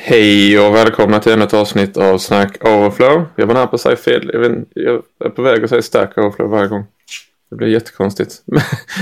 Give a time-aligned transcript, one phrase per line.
[0.00, 3.24] Hej och välkomna till ännu ett avsnitt av Snack Overflow.
[3.36, 4.30] Jag var nära på att säga fel.
[4.32, 6.84] Jag, vet, jag är på väg att säga Stack Overflow varje gång.
[7.50, 8.42] Det blir jättekonstigt.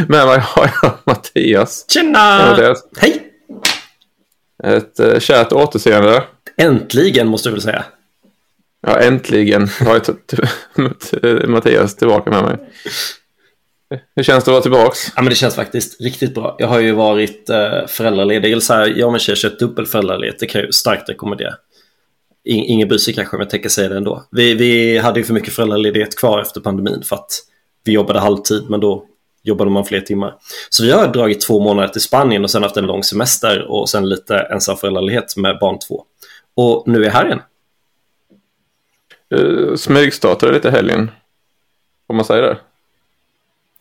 [0.08, 1.84] Med mig har jag Mattias.
[1.88, 2.56] Tjena!
[2.98, 3.22] Hej!
[4.64, 6.24] Ett uh, kärt återseende.
[6.56, 7.84] Äntligen måste du väl säga.
[8.86, 10.00] Ja, äntligen har
[10.76, 12.58] jag Mattias tillbaka med mig.
[14.16, 14.96] Hur känns det att vara tillbaka?
[15.16, 16.56] Ja, men det känns faktiskt riktigt bra.
[16.58, 18.52] Jag har ju varit eh, föräldraledig.
[18.52, 20.38] Eller så här, jag och min tjej kört dubbel föräldraledighet.
[20.38, 21.54] Det kan jag starkt rekommendera.
[22.44, 24.24] In, ingen sig kanske, men jag tänker säga det ändå.
[24.30, 27.30] Vi, vi hade ju för mycket föräldraledighet kvar efter pandemin för att
[27.84, 29.06] vi jobbade halvtid, men då
[29.42, 30.34] jobbade man fler timmar.
[30.70, 33.88] Så vi har dragit två månader till Spanien och sen haft en lång semester och
[33.88, 36.04] sen lite ensam föräldraledighet med barn två.
[36.54, 37.40] Och nu är jag här igen.
[39.28, 41.10] Du smygstartade lite helgen.
[42.06, 42.58] Får man säga det?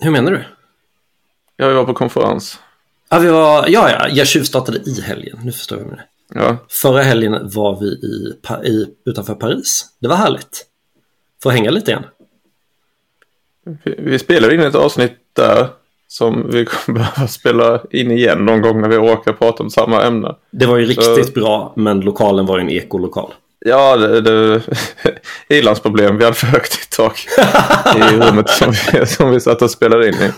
[0.02, 0.44] Hur menar du?
[1.58, 2.60] Ja, vi var på konferens.
[3.10, 5.40] Ja, vi var, ja, ja, jag tjuvstartade i helgen.
[5.44, 5.88] Nu förstår jag.
[5.88, 6.04] Det.
[6.34, 6.58] Ja.
[6.70, 8.34] Förra helgen var vi i,
[8.70, 9.86] i, utanför Paris.
[10.00, 10.66] Det var härligt.
[11.44, 12.04] Få hänga lite igen.
[13.84, 15.68] Vi, vi spelade in ett avsnitt där
[16.08, 20.04] som vi kommer behöva spela in igen någon gång när vi orkar prata om samma
[20.04, 20.36] ämne.
[20.52, 21.32] Det var ju riktigt Så...
[21.32, 23.34] bra, men lokalen var ju en ekolokal.
[23.68, 24.62] Ja, det, det
[25.58, 26.18] ilandsproblem.
[26.18, 27.28] Vi hade för högt i tak
[27.96, 30.32] i rummet som vi, som vi satt och spelade in i.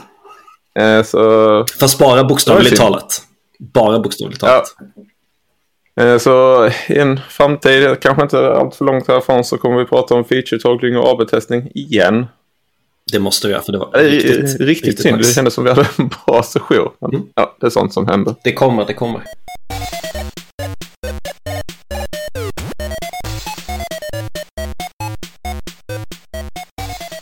[0.81, 1.65] Eh, så...
[1.79, 3.21] Fast bara bokstavligt talat.
[3.59, 4.75] Bara bokstavligt talat.
[5.95, 6.03] Ja.
[6.03, 10.15] Eh, så i en framtid, kanske inte allt för långt härifrån, så kommer vi prata
[10.15, 12.25] om feature-tolkning och AB-testning igen.
[13.11, 15.17] Det måste vi göra, för det var riktigt, riktigt, riktigt synd.
[15.17, 16.89] Det kändes som vi hade en bra session.
[17.01, 17.21] Mm.
[17.35, 18.35] Ja, det är sånt som händer.
[18.43, 19.23] Det kommer, det kommer.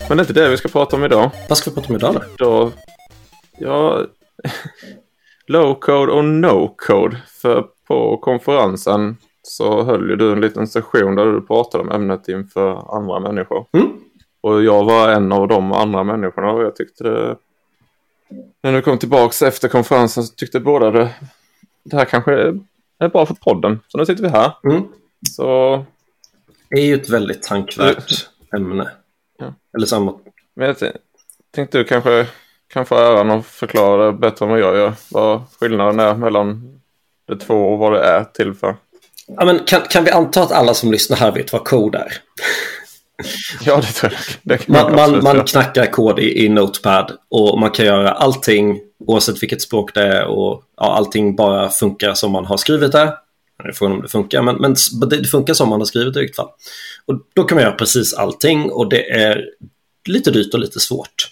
[0.09, 1.31] Men det är inte det vi ska prata om idag.
[1.49, 2.45] Vad ska vi prata om idag då?
[2.45, 2.71] då
[3.57, 4.05] ja,
[5.47, 7.17] low code och no code.
[7.41, 12.27] För på konferensen så höll ju du en liten session där du pratade om ämnet
[12.27, 13.65] inför andra människor.
[13.73, 13.87] Mm.
[14.41, 17.37] Och jag var en av de andra människorna och jag tyckte det...
[18.63, 21.09] När du kom tillbaka efter konferensen så tyckte båda det,
[21.83, 22.33] det här kanske
[22.99, 23.79] är bra för podden.
[23.87, 24.51] Så nu sitter vi här.
[24.63, 24.83] Mm.
[25.29, 25.85] Så...
[26.69, 28.91] Det är ju ett väldigt tankvärt ämne.
[29.75, 30.13] Eller samma.
[30.55, 30.91] Men jag
[31.55, 32.27] tänkte du kanske
[32.73, 34.93] kan få äran att förklara bättre än vad jag gör.
[35.11, 36.79] Vad skillnaden är mellan
[37.27, 38.75] de två och vad det är till för.
[39.27, 42.13] Ja, men kan, kan vi anta att alla som lyssnar här vet vad kod är?
[43.61, 44.21] ja, det tror jag.
[44.41, 49.43] Det man, man, man knackar kod i, i Notepad och man kan göra allting oavsett
[49.43, 53.13] vilket språk det är och ja, allting bara funkar som man har skrivit det.
[53.63, 54.75] Det är frågan om det funkar, men, men
[55.09, 56.49] det funkar som man har skrivit i vilket fall.
[57.05, 59.45] Och då kan man göra precis allting och det är
[60.07, 61.31] lite dyrt och lite svårt.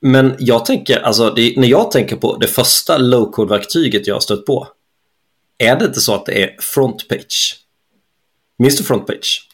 [0.00, 4.46] Men jag tänker, alltså det, när jag tänker på det första low-code-verktyget jag har stött
[4.46, 4.68] på,
[5.58, 7.56] är det inte så att det är frontpage?
[8.58, 9.48] Minns du frontpage?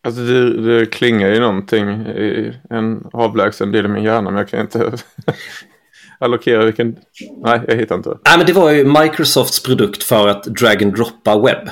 [0.00, 4.48] Alltså det, det klingar ju någonting i en avlägsen del i min hjärna men jag
[4.48, 4.92] kan inte
[6.24, 6.96] allokera vilken...
[7.44, 8.08] Nej, jag hittar inte.
[8.08, 11.68] Nej, men det var ju Microsofts produkt för att drag and droppa webb.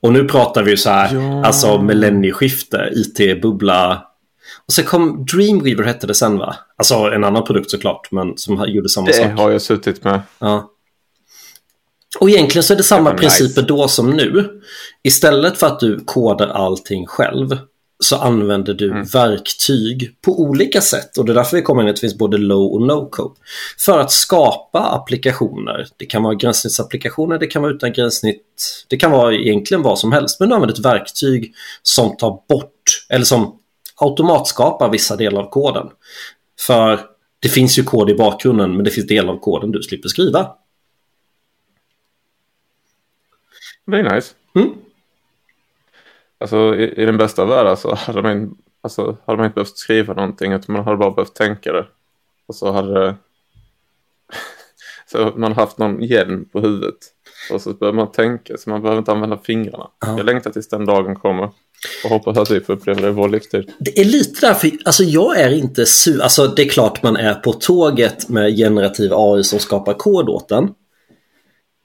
[0.00, 1.44] Och nu pratar vi ju så här, ja.
[1.44, 4.02] alltså millennieskifte, IT-bubbla.
[4.66, 6.56] Och så kom Dreamweaver hette det sen va?
[6.76, 9.26] Alltså en annan produkt såklart, men som gjorde samma det sak.
[9.26, 10.20] Det har jag suttit med.
[10.38, 10.70] Ja.
[12.20, 13.74] Och egentligen så är det samma det principer nice.
[13.74, 14.60] då som nu.
[15.02, 17.58] Istället för att du kodar allting själv
[17.98, 19.04] så använder du mm.
[19.04, 21.18] verktyg på olika sätt.
[21.18, 23.34] Och det är därför vi kommer in att det finns både low och no code.
[23.78, 25.86] För att skapa applikationer.
[25.96, 28.42] Det kan vara gränssnittsapplikationer, det kan vara utan gränssnitt.
[28.88, 30.40] Det kan vara egentligen vad som helst.
[30.40, 33.58] Men du använder ett verktyg som tar bort, eller som
[33.96, 35.86] automatskapar vissa delar av koden.
[36.60, 37.00] För
[37.40, 40.48] det finns ju kod i bakgrunden, men det finns delar av koden du slipper skriva.
[43.86, 44.34] Det är nice.
[44.54, 44.74] Mm.
[46.38, 50.14] Alltså i, i den bästa världen så hade man, alltså, hade man inte behövt skriva
[50.14, 51.86] någonting utan man hade bara behövt tänka det.
[52.46, 53.14] Och så hade
[55.12, 56.98] så man haft någon hjälm på huvudet.
[57.52, 59.90] Och så behöver man tänka så man behöver inte använda fingrarna.
[60.00, 60.16] Ja.
[60.16, 61.50] Jag längtar tills den dagen kommer.
[62.04, 63.72] Och hoppas att vi får uppleva det i vår livstid.
[63.78, 66.20] Det är lite därför, alltså jag är inte su...
[66.22, 70.48] Alltså det är klart man är på tåget med generativ AI som skapar kod åt
[70.48, 70.64] den.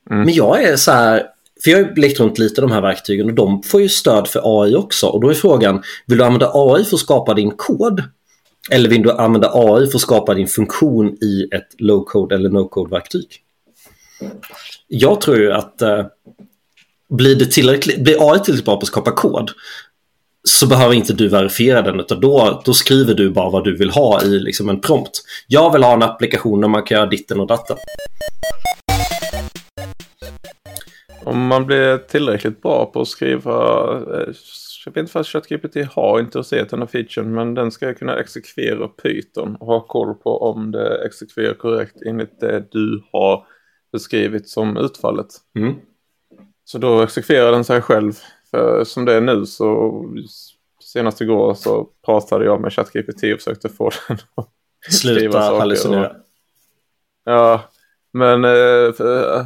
[0.10, 0.24] Mm.
[0.24, 1.24] Men jag är så här,
[1.64, 4.64] för jag har lekt runt lite de här verktygen och de får ju stöd för
[4.64, 5.08] AI också.
[5.08, 8.04] Och då är frågan, vill du använda AI för att skapa din kod?
[8.72, 13.28] Eller vill du använda AI för att skapa din funktion i ett low-code eller no-code-verktyg?
[14.88, 16.06] Jag tror ju att eh,
[17.10, 19.52] blir, det tillräckligt, blir AI tillräckligt bra på att skapa kod
[20.44, 23.90] så behöver inte du verifiera den utan då, då skriver du bara vad du vill
[23.90, 25.12] ha i liksom en prompt.
[25.48, 27.78] Jag vill ha en applikation där man kan göra ditten och datten.
[31.26, 33.54] Om man blir tillräckligt bra på att skriva,
[33.92, 34.34] eh,
[34.86, 38.88] jag vet inte vad ChatGPT har introducerat den här featuren, men den ska kunna exekvera
[38.88, 43.46] Python och ha koll på om det exekverar korrekt enligt det du har
[43.92, 45.28] beskrivit som utfallet.
[45.56, 45.76] Mm.
[46.64, 48.14] Så då exekverar den sig själv.
[48.52, 50.06] För som det är nu så
[50.84, 54.50] senast igår så pratade jag med ChatGPT och försökte få den att
[54.94, 56.16] Sluta hallucinera.
[57.24, 57.62] Ja,
[58.14, 59.46] men eh, för,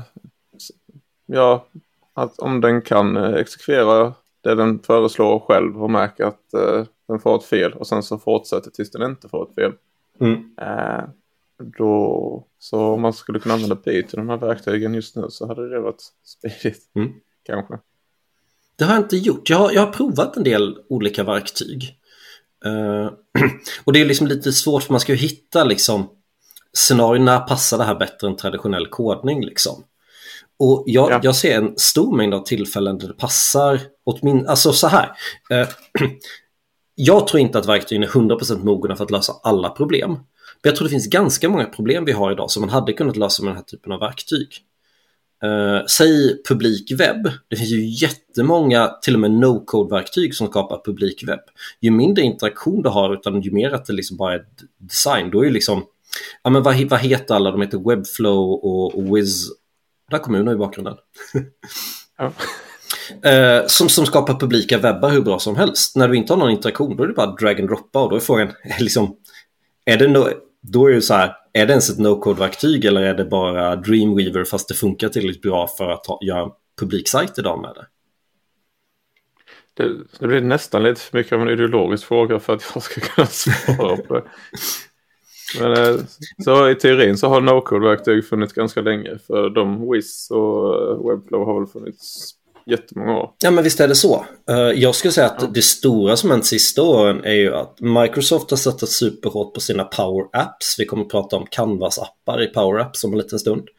[1.25, 1.65] ja,
[2.13, 7.19] att om den kan eh, exekvera det den föreslår själv och märker att eh, den
[7.19, 9.71] får ett fel och sen så fortsätter tills den inte får ett fel.
[10.19, 10.55] Mm.
[10.61, 11.03] Eh,
[11.57, 15.47] då, så om man skulle kunna använda Pi till de här verktygen just nu så
[15.47, 16.89] hade det varit smidigt.
[16.95, 17.13] Mm.
[17.43, 17.79] Kanske.
[18.75, 19.49] Det har jag inte gjort.
[19.49, 21.99] Jag har, jag har provat en del olika verktyg.
[22.65, 23.09] Uh,
[23.83, 26.09] och det är liksom lite svårt för man ska ju hitta liksom
[26.73, 29.83] scenarierna passar det här bättre än traditionell kodning liksom.
[30.59, 31.19] Och jag, ja.
[31.23, 35.11] jag ser en stor mängd av tillfällen där det passar åt min, alltså så här.
[35.51, 35.67] Uh,
[36.95, 40.11] jag tror inte att verktygen är 100% mogna för att lösa alla problem.
[40.11, 43.17] Men jag tror det finns ganska många problem vi har idag som man hade kunnat
[43.17, 44.47] lösa med den här typen av verktyg.
[45.45, 47.31] Uh, säg publik webb.
[47.47, 51.39] Det finns ju jättemånga, till och med no-code-verktyg som skapar publik webb.
[51.81, 54.45] Ju mindre interaktion du har, utan ju mer att det liksom bara är
[54.77, 55.83] design, då är ju liksom,
[56.43, 57.51] ja men vad, vad heter alla?
[57.51, 59.47] De heter Webflow och, och Wiz.
[60.11, 60.95] Där kommer Uno i bakgrunden.
[62.17, 62.25] ja.
[62.25, 65.95] uh, som, som skapar publika webbar hur bra som helst.
[65.95, 68.15] När du inte har någon interaktion, då är det bara drag and droppa och då
[68.15, 69.15] är frågan, liksom,
[69.85, 70.29] är det no
[70.71, 74.43] då är det så här, är det ens ett no-code-verktyg eller är det bara Dreamweaver
[74.43, 77.87] fast det funkar tillräckligt bra för att ha, göra en publiksajt idag med det?
[79.73, 80.03] det?
[80.19, 83.27] Det blir nästan lite för mycket av en ideologisk fråga för att jag ska kunna
[83.31, 84.23] svara på det.
[85.59, 85.99] Men, eh,
[86.43, 91.59] så i teorin så har no-code-verktyg funnits ganska länge för de Wiz och Webflow har
[91.59, 93.31] väl funnits jättemånga år.
[93.39, 94.25] Ja men visst är det så.
[94.49, 95.47] Eh, jag skulle säga att ja.
[95.53, 99.83] det stora som hänt sista åren är ju att Microsoft har satsat superhårt på sina
[99.83, 100.75] Power Apps.
[100.79, 103.69] Vi kommer att prata om Canvas-appar i Power Apps om en liten stund.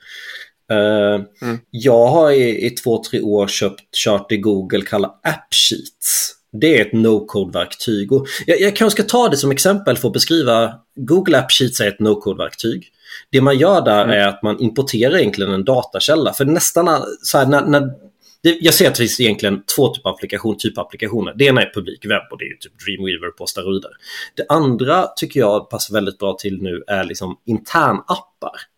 [0.71, 1.59] Eh, mm.
[1.71, 6.36] Jag har i, i två, tre år köpt, kört det Google kallar App Sheets.
[6.61, 8.09] Det är ett no-code-verktyg.
[8.47, 10.75] Jag, jag kanske ska ta det som exempel för att beskriva.
[10.95, 12.89] Google App Sheets är ett no-code-verktyg.
[13.31, 14.21] Det man gör där mm.
[14.21, 16.33] är att man importerar egentligen en datakälla.
[16.33, 17.91] För nästan så här, när, när
[18.61, 21.35] jag ser att det finns egentligen två typer av applikation, typ applikationer.
[21.35, 23.91] Det ena är publik webb och det är typ Dreamweaver på steroider.
[24.35, 28.76] Det andra tycker jag passar väldigt bra till nu är liksom internappar.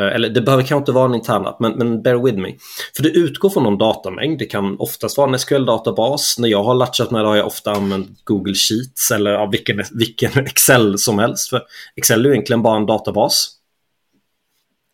[0.00, 2.52] Eh, eller det behöver kanske inte vara en intern app, men, men bear with me.
[2.96, 4.38] För det utgår från någon datamängd.
[4.38, 6.38] Det kan oftast vara en SQL-databas.
[6.38, 9.82] När jag har latchat med det har jag ofta använt Google Sheets eller ja, vilken,
[9.92, 11.50] vilken Excel som helst.
[11.50, 11.62] För
[11.96, 13.50] Excel är ju egentligen bara en databas.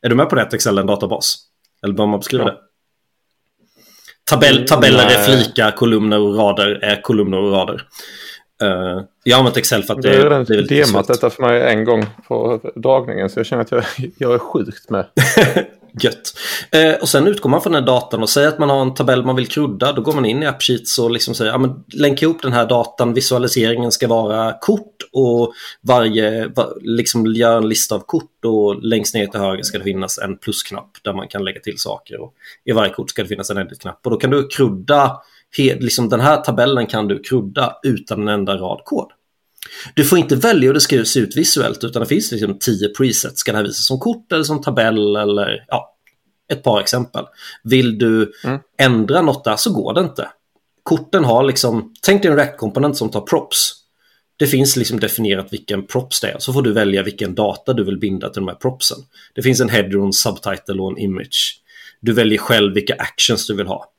[0.03, 1.39] Är du med på det att Excel är en databas?
[1.83, 2.51] Eller bör man beskriva ja.
[2.51, 2.57] det?
[4.25, 7.87] Tabell, mm, tabeller är flikar, kolumner och rader är kolumner och rader.
[8.63, 11.31] Uh, jag har använt Excel för att det, det är redan det är demat detta
[11.31, 13.85] för mig en gång på dragningen så jag känner att jag,
[14.19, 15.07] jag är sjukt med.
[16.01, 16.35] Gött.
[16.71, 18.95] Eh, och sen utgår man från den här datan och säger att man har en
[18.95, 19.93] tabell man vill krudda.
[19.93, 22.67] Då går man in i AppSheets och liksom säger, ja, men länka ihop den här
[22.67, 23.15] datan.
[23.15, 26.51] Visualiseringen ska vara kort och varje,
[26.81, 30.37] liksom gör en lista av kort och längst ner till höger ska det finnas en
[30.37, 32.21] plusknapp där man kan lägga till saker.
[32.21, 35.21] Och I varje kort ska det finnas en edit-knapp och då kan du krudda,
[35.59, 39.11] liksom den här tabellen kan du krudda utan en enda rad kod.
[39.95, 42.89] Du får inte välja hur det ska se ut visuellt utan det finns liksom tio
[42.89, 43.41] presets.
[43.41, 45.97] Ska det här visas som kort eller som tabell eller ja,
[46.53, 47.25] ett par exempel.
[47.65, 48.59] Vill du mm.
[48.79, 50.29] ändra något där så går det inte.
[50.83, 53.73] Korten har liksom, tänk dig en rack-komponent som tar props.
[54.37, 56.39] Det finns liksom definierat vilken props det är.
[56.39, 58.99] Så får du välja vilken data du vill binda till de här propsen.
[59.35, 61.63] Det finns en header, en subtitle och en image.
[62.01, 63.92] Du väljer själv vilka actions du vill ha.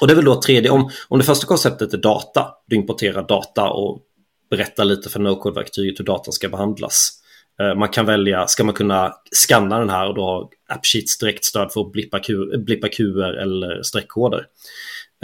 [0.00, 3.28] Och det är väl då tredje, om, om det första konceptet är data, du importerar
[3.28, 4.02] data och
[4.50, 7.10] berättar lite för no-code-verktyget hur datan ska behandlas.
[7.60, 9.12] Eh, man kan välja, ska man kunna
[9.46, 13.82] skanna den här och då ha AppSheets direktstöd för att blippa, Q, blippa QR eller
[13.82, 14.46] streckkoder.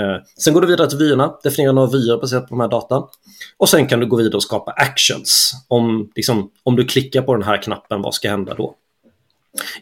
[0.01, 3.09] Eh, sen går du vidare till vyerna, definiera några vyer baserat på de här datan.
[3.57, 5.53] Och sen kan du gå vidare och skapa actions.
[5.69, 8.75] Om, liksom, om du klickar på den här knappen, vad ska hända då?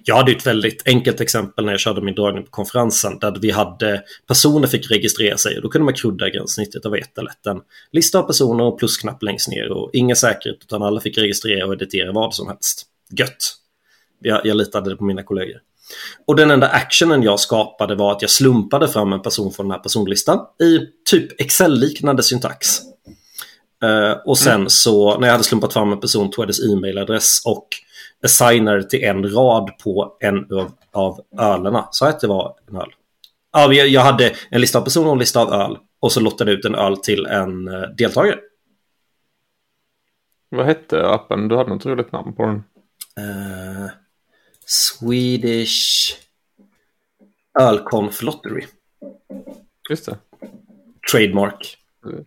[0.04, 3.50] Jag hade ett väldigt enkelt exempel när jag körde min dragning på konferensen där vi
[3.50, 6.82] hade personer fick registrera sig och då kunde man krudda gränssnittet.
[6.82, 7.46] Det var jättelätt.
[7.46, 7.60] En
[7.92, 11.72] lista av personer och plusknapp längst ner och ingen säkerhet utan alla fick registrera och
[11.72, 12.86] editera vad som helst.
[13.10, 13.56] Gött!
[14.18, 15.60] Jag, jag litade på mina kollegor.
[16.26, 19.72] Och den enda actionen jag skapade var att jag slumpade fram en person från den
[19.72, 20.78] här personlistan i
[21.10, 22.80] typ Excel-liknande syntax.
[23.84, 24.68] Uh, och sen mm.
[24.68, 27.68] så när jag hade slumpat fram en person tog jag dess e-mailadress och
[28.24, 31.88] assignar till en rad på en av, av ölerna.
[31.90, 32.92] Sa jag att det var en öl?
[33.52, 35.78] Ja, jag, hade en lista av personer och en lista av öl.
[36.00, 38.38] Och så lottade jag ut en öl till en eh, deltagare.
[40.48, 41.48] Vad hette appen?
[41.48, 42.64] Du hade något roligt namn på den.
[43.20, 43.90] Uh,
[44.66, 46.16] Swedish
[47.60, 48.66] Ölkonf Lottery.
[49.90, 50.18] Just det.
[51.12, 51.79] Trademark.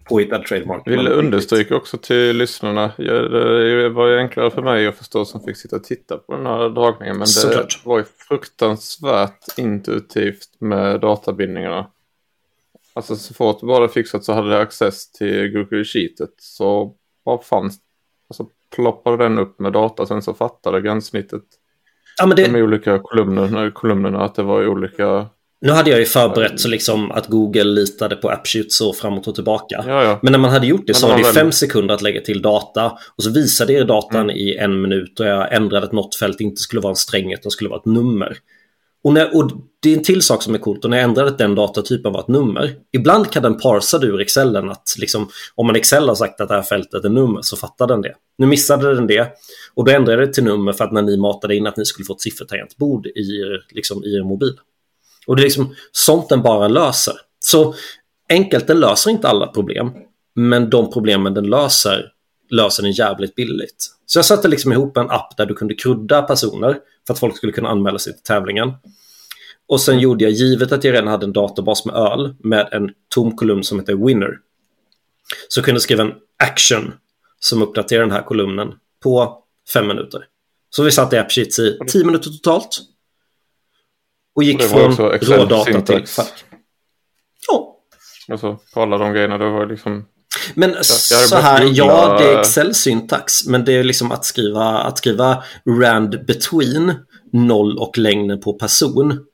[0.10, 0.88] Påhittad trademark.
[0.88, 2.92] Vill understryka också till lyssnarna.
[2.98, 6.46] Det var ju enklare för mig att förstå som fick sitta och titta på den
[6.46, 7.16] här dragningen.
[7.16, 7.82] Men det Såklart.
[7.86, 11.88] var ju fruktansvärt intuitivt med databindningarna.
[12.94, 16.34] Alltså så fort du bara fixat så hade det access till Google Sheetet.
[16.38, 17.80] Så vad fanns
[18.30, 20.06] Alltså ploppade den upp med data.
[20.06, 21.44] Sen så fattade gränssnittet
[22.18, 25.28] Ja, men det, de olika kolumnerna, kolumnerna att det var olika.
[25.66, 29.36] Nu hade jag ju förberett så liksom att Google litade på AppShoot så framåt och
[29.36, 29.84] tillbaka.
[29.88, 30.20] Ja, ja.
[30.22, 32.42] Men när man hade gjort det så var det väl- fem sekunder att lägga till
[32.42, 34.36] data och så visade er datan Mm.
[34.36, 37.52] i en minut och jag ändrade att något fält inte skulle vara en sträng utan
[37.52, 38.38] skulle vara ett nummer.
[39.04, 39.52] Och, när, och
[39.82, 42.14] det är en till sak som är coolt och när jag ändrade att den datatypen
[42.14, 42.76] var ett nummer.
[42.94, 46.56] Ibland kan den parsa ur Excelen att liksom, om man Excel har sagt att det
[46.56, 48.14] här fältet är nummer så fattar den det.
[48.38, 49.28] Nu missade den det
[49.74, 51.86] och då ändrade jag det till nummer för att när ni matade in att ni
[51.86, 53.42] skulle få ett siffertangentbord i
[53.72, 54.54] liksom, i er mobil.
[55.28, 57.14] Och det är liksom sånt den bara löser.
[57.40, 57.76] Så
[58.30, 59.92] enkelt, den löser inte alla problem.
[60.36, 62.12] Men de problemen den löser,
[62.50, 63.86] löser den jävligt billigt.
[64.06, 66.78] Så jag satte liksom ihop en app där du kunde krydda personer
[67.08, 68.72] för att folk skulle kunna anmäla sig till tävlingen.
[69.68, 72.90] Och sen gjorde jag, givet att jag redan hade en databas med öl, med en
[73.10, 74.38] tom kolumn som heter Winner.
[75.48, 76.14] Så kunde jag skriva en
[76.44, 76.94] action
[77.40, 80.26] som uppdaterar den här kolumnen på fem minuter.
[80.70, 82.80] Så vi satt i AppSheets i tio minuter totalt.
[84.36, 86.44] Och gick Och från rådata till fack.
[87.48, 87.80] Ja,
[88.32, 89.38] Alltså på alla de grejerna.
[89.38, 90.06] Det var liksom.
[90.56, 94.64] men jag så här, googla- ja det är Excel-syntax, men det är liksom att skriva,
[94.70, 95.44] att skriva
[95.82, 96.94] rand between
[97.34, 99.26] noll och längden på person.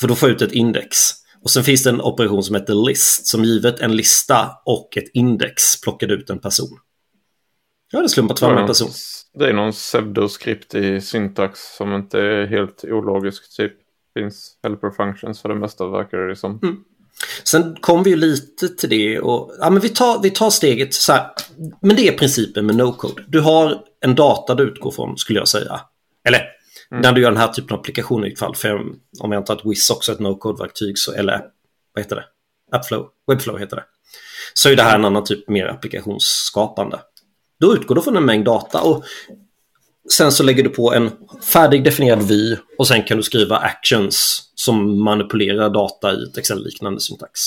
[0.00, 0.98] För då får jag ut ett index.
[1.42, 5.10] Och sen finns det en operation som heter list, som givet en lista och ett
[5.14, 6.78] index plockade ut en person.
[7.90, 8.90] Jag hade slumpat fram en person.
[9.38, 13.56] Det är någon pseudoskript i syntax som inte är helt ologisk.
[13.56, 13.72] Typ
[14.20, 16.60] finns helper functions för det mesta verkar det som.
[16.62, 16.76] Mm.
[17.44, 20.94] Sen kom vi ju lite till det och ja, men vi, tar, vi tar steget
[20.94, 21.30] så här.
[21.82, 23.24] Men det är principen med no-code.
[23.28, 25.80] Du har en data du utgår från skulle jag säga.
[26.24, 26.42] Eller
[26.90, 28.54] när du gör den här typen av applikationer i alla fall.
[28.54, 28.78] För
[29.20, 31.44] om jag antar att Wiz också är ett no-code-verktyg så, eller
[31.94, 32.24] vad heter det?
[32.76, 33.84] Appflow, Webflow heter det.
[34.54, 37.00] Så är det här en annan typ mer applikationsskapande.
[37.60, 39.04] Då utgår du från en mängd data och
[40.12, 41.10] sen så lägger du på en
[41.52, 47.40] färdigdefinierad vy och sen kan du skriva actions som manipulerar data i ett Excel-liknande syntax.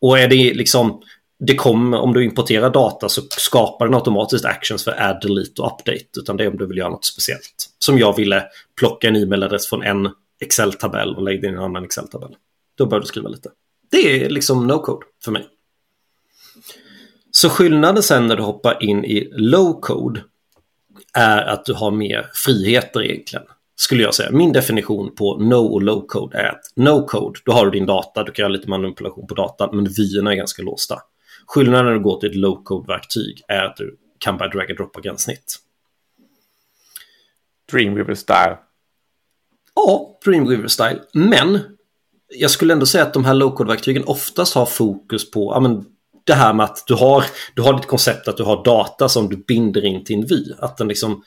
[0.00, 1.02] Och är det liksom,
[1.38, 5.72] det kommer, om du importerar data så skapar den automatiskt actions för add, delete och
[5.72, 6.04] update.
[6.18, 7.70] Utan det är om du vill göra något speciellt.
[7.78, 8.44] Som jag ville
[8.78, 10.08] plocka en e-mailadress från en
[10.40, 12.36] Excel-tabell och lägga in i en annan Excel-tabell.
[12.78, 13.50] Då bör du skriva lite.
[13.90, 15.46] Det är liksom no-code för mig.
[17.30, 20.20] Så skillnaden sen när du hoppar in i low-code
[21.14, 23.46] är att du har mer friheter egentligen.
[23.76, 24.30] Skulle jag säga.
[24.30, 27.86] Min definition på no och low code är att no code, då har du din
[27.86, 30.98] data, du kan göra lite manipulation på data, men vyerna är ganska låsta.
[31.46, 34.78] Skillnaden när du går till ett low code-verktyg är att du kan bara drag and
[34.78, 35.56] droppa gränssnitt.
[37.72, 38.58] Dreamweaver style.
[39.74, 41.00] Ja, Dreamweaver style.
[41.12, 41.60] Men
[42.28, 45.84] jag skulle ändå säga att de här low code-verktygen oftast har fokus på ja, men
[46.28, 49.28] det här med att du har, du har ditt koncept att du har data som
[49.28, 50.44] du binder in till en vy.
[50.58, 51.24] Att den liksom,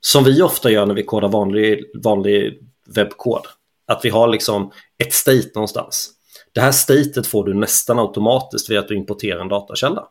[0.00, 2.58] som vi ofta gör när vi kodar vanlig, vanlig
[2.94, 3.46] webbkod.
[3.86, 6.10] Att vi har liksom ett state någonstans.
[6.52, 10.04] Det här statet får du nästan automatiskt via att du importerar en datakälla.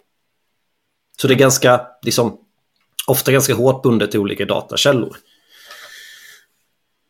[1.22, 2.40] Så det är ganska, liksom,
[3.08, 5.18] ofta ganska hårt bundet till olika datakällor.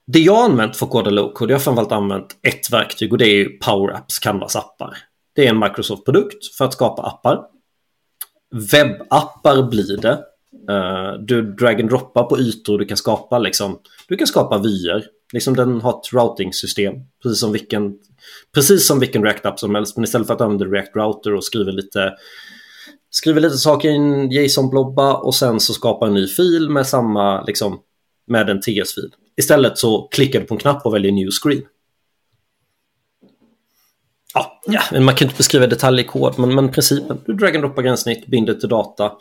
[0.07, 3.17] Det jag har använt för att koda low-code, jag har framförallt använt ett verktyg och
[3.17, 5.08] det är ju Power Apps Canvas-appar.
[5.39, 7.41] Det är en Microsoft-produkt för att skapa appar.
[8.72, 10.24] Webbappar blir det.
[10.69, 15.05] Eh, du drag and droppar på ytor, du kan skapa liksom, du kan skapa vyer.
[15.34, 16.93] Liksom den har ett routing-system,
[17.24, 17.98] precis som vilken,
[18.53, 19.98] precis som vilken React-app som helst.
[19.98, 22.13] Men istället för att använda React Router och skriva lite,
[23.10, 27.43] skriver lite saker i en JSON-blobba och sen så skapa en ny fil med samma,
[27.43, 27.79] liksom,
[28.27, 29.12] med en TS-fil.
[29.38, 31.63] Istället så klickar du på en knapp och väljer new screen.
[34.39, 37.22] Ja, ja men man kan inte beskriva detalj i kod, men, men principen.
[37.25, 39.12] Du drag and droppar gränssnitt, binder till data,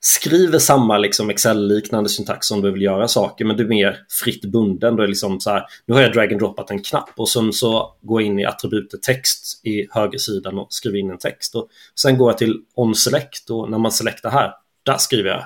[0.00, 4.44] skriver samma liksom Excel-liknande syntax som du vill göra saker, men du är mer fritt
[4.44, 4.96] bunden.
[4.96, 7.52] Du är liksom så här, nu har jag drag and droppat en knapp och sen
[7.52, 11.54] så går jag in i attributet text i högersidan och skriver in en text.
[11.54, 11.68] Och
[12.00, 15.44] sen går jag till on select och när man selektar här, där skriver jag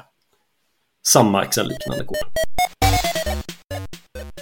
[1.06, 2.16] samma Excel-liknande kod.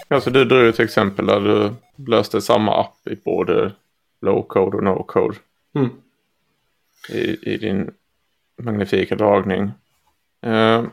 [0.09, 1.75] Alltså du drog ett exempel där du
[2.11, 3.73] löste samma app i både
[4.23, 5.37] low code och no code.
[5.75, 5.91] Mm.
[7.09, 7.91] I, I din
[8.62, 9.62] magnifika dragning.
[10.47, 10.85] Uh,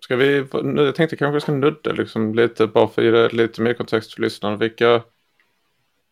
[0.00, 3.62] ska vi, jag tänkte kanske vi ska nudda liksom lite bara för att ge lite
[3.62, 4.56] mer kontext för lyssnarna.
[4.56, 5.02] Vilka,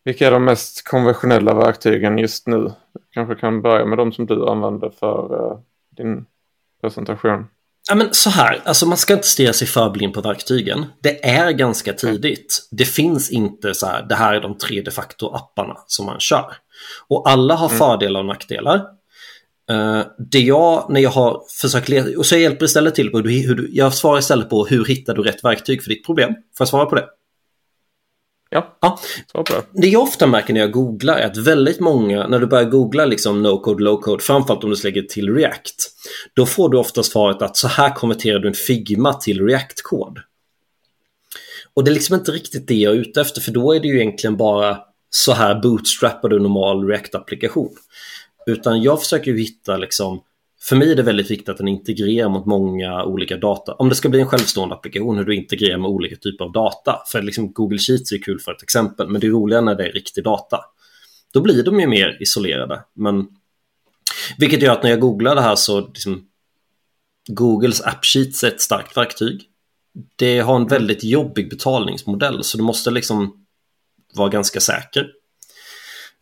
[0.04, 2.72] vilka är de mest konventionella verktygen just nu?
[3.10, 5.58] Kanske kan börja med de som du använder för uh,
[5.90, 6.26] din
[6.80, 7.46] presentation.
[7.88, 10.86] Ja, men så här, alltså man ska inte stirra sig för blind på verktygen.
[11.02, 12.68] Det är ganska tidigt.
[12.70, 16.20] Det finns inte så här, det här är de tre de facto apparna som man
[16.20, 16.52] kör.
[17.08, 17.78] Och alla har mm.
[17.78, 18.76] fördelar och nackdelar.
[19.70, 23.18] Uh, det jag, när jag har försökt leta, och så jag hjälper istället till på
[23.18, 26.30] hur du, jag svarar istället på hur hittar du rätt verktyg för ditt problem.
[26.32, 27.04] Får jag svara på det?
[28.50, 28.98] Ja, ja.
[29.32, 29.80] svara på det.
[29.82, 33.06] Det jag ofta märker när jag googlar är att väldigt många, när du börjar googla
[33.06, 35.74] liksom no code, low code, framförallt om du lägger till React,
[36.34, 40.18] då får du ofta svaret att så här konverterar du en Figma till React-kod.
[41.74, 43.88] Och det är liksom inte riktigt det jag är ute efter, för då är det
[43.88, 44.78] ju egentligen bara
[45.10, 47.70] så här bootstrappar du normal React-applikation.
[48.46, 50.20] Utan jag försöker ju hitta liksom,
[50.62, 53.72] för mig är det väldigt viktigt att den integrerar mot många olika data.
[53.74, 57.02] Om det ska bli en självstående applikation, hur du integrerar med olika typer av data.
[57.06, 59.88] För liksom Google Sheets är kul för ett exempel, men det är roligare när det
[59.88, 60.60] är riktig data.
[61.32, 62.84] Då blir de ju mer isolerade.
[62.94, 63.26] Men,
[64.38, 66.28] vilket gör att när jag googlar det här så liksom,
[67.28, 69.42] Googles App Sheets är ett starkt verktyg.
[70.16, 73.46] Det har en väldigt jobbig betalningsmodell så du måste liksom
[74.14, 75.06] vara ganska säker.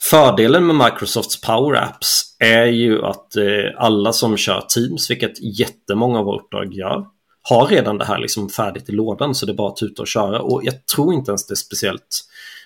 [0.02, 3.44] Fördelen med Microsofts Power Apps är ju att eh,
[3.76, 7.06] alla som kör Teams, vilket jättemånga av våra uppdrag gör,
[7.42, 10.08] har redan det här liksom färdigt i lådan så det är bara att tuta och
[10.08, 10.40] köra.
[10.40, 12.20] Och jag tror inte ens det är speciellt...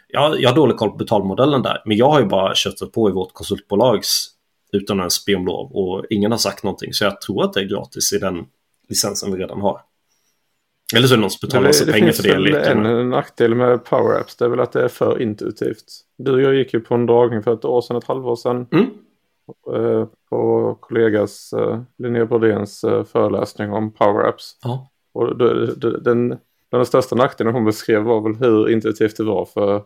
[0.09, 3.09] Jag, jag har dålig koll på betalmodellen där, men jag har ju bara köttat på
[3.09, 4.27] i vårt konsultbolags
[4.73, 7.61] utan ens be om lov och ingen har sagt någonting så jag tror att det
[7.61, 8.45] är gratis i den
[8.89, 9.81] licensen vi redan har.
[10.97, 12.51] Eller så är det någon som betalar massa pengar för det.
[12.51, 14.37] Det finns en nackdel med Power Apps.
[14.37, 15.85] Det är väl att det är för intuitivt.
[16.19, 18.67] Du och jag gick ju på en dragning för ett år sedan, ett halvår sedan.
[18.73, 18.87] Mm.
[19.75, 24.59] Eh, på kollegas uh, Linnea Brodéns uh, föreläsning om Power Apps.
[24.63, 24.91] Ja.
[25.13, 26.39] Och den, den,
[26.71, 29.83] den största nackdelen hon beskrev var väl hur intuitivt det var för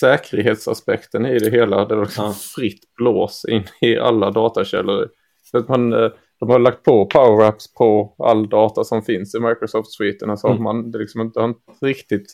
[0.00, 1.84] säkerhetsaspekten i det hela.
[1.84, 2.34] Det var liksom ja.
[2.56, 5.08] fritt blås in i alla datakällor.
[5.42, 5.92] Så att man,
[6.40, 10.30] de har lagt på Power Apps på all data som finns i Microsoft-sviten.
[10.30, 10.62] Alltså mm.
[10.62, 12.26] man, det, liksom inte, har inte riktigt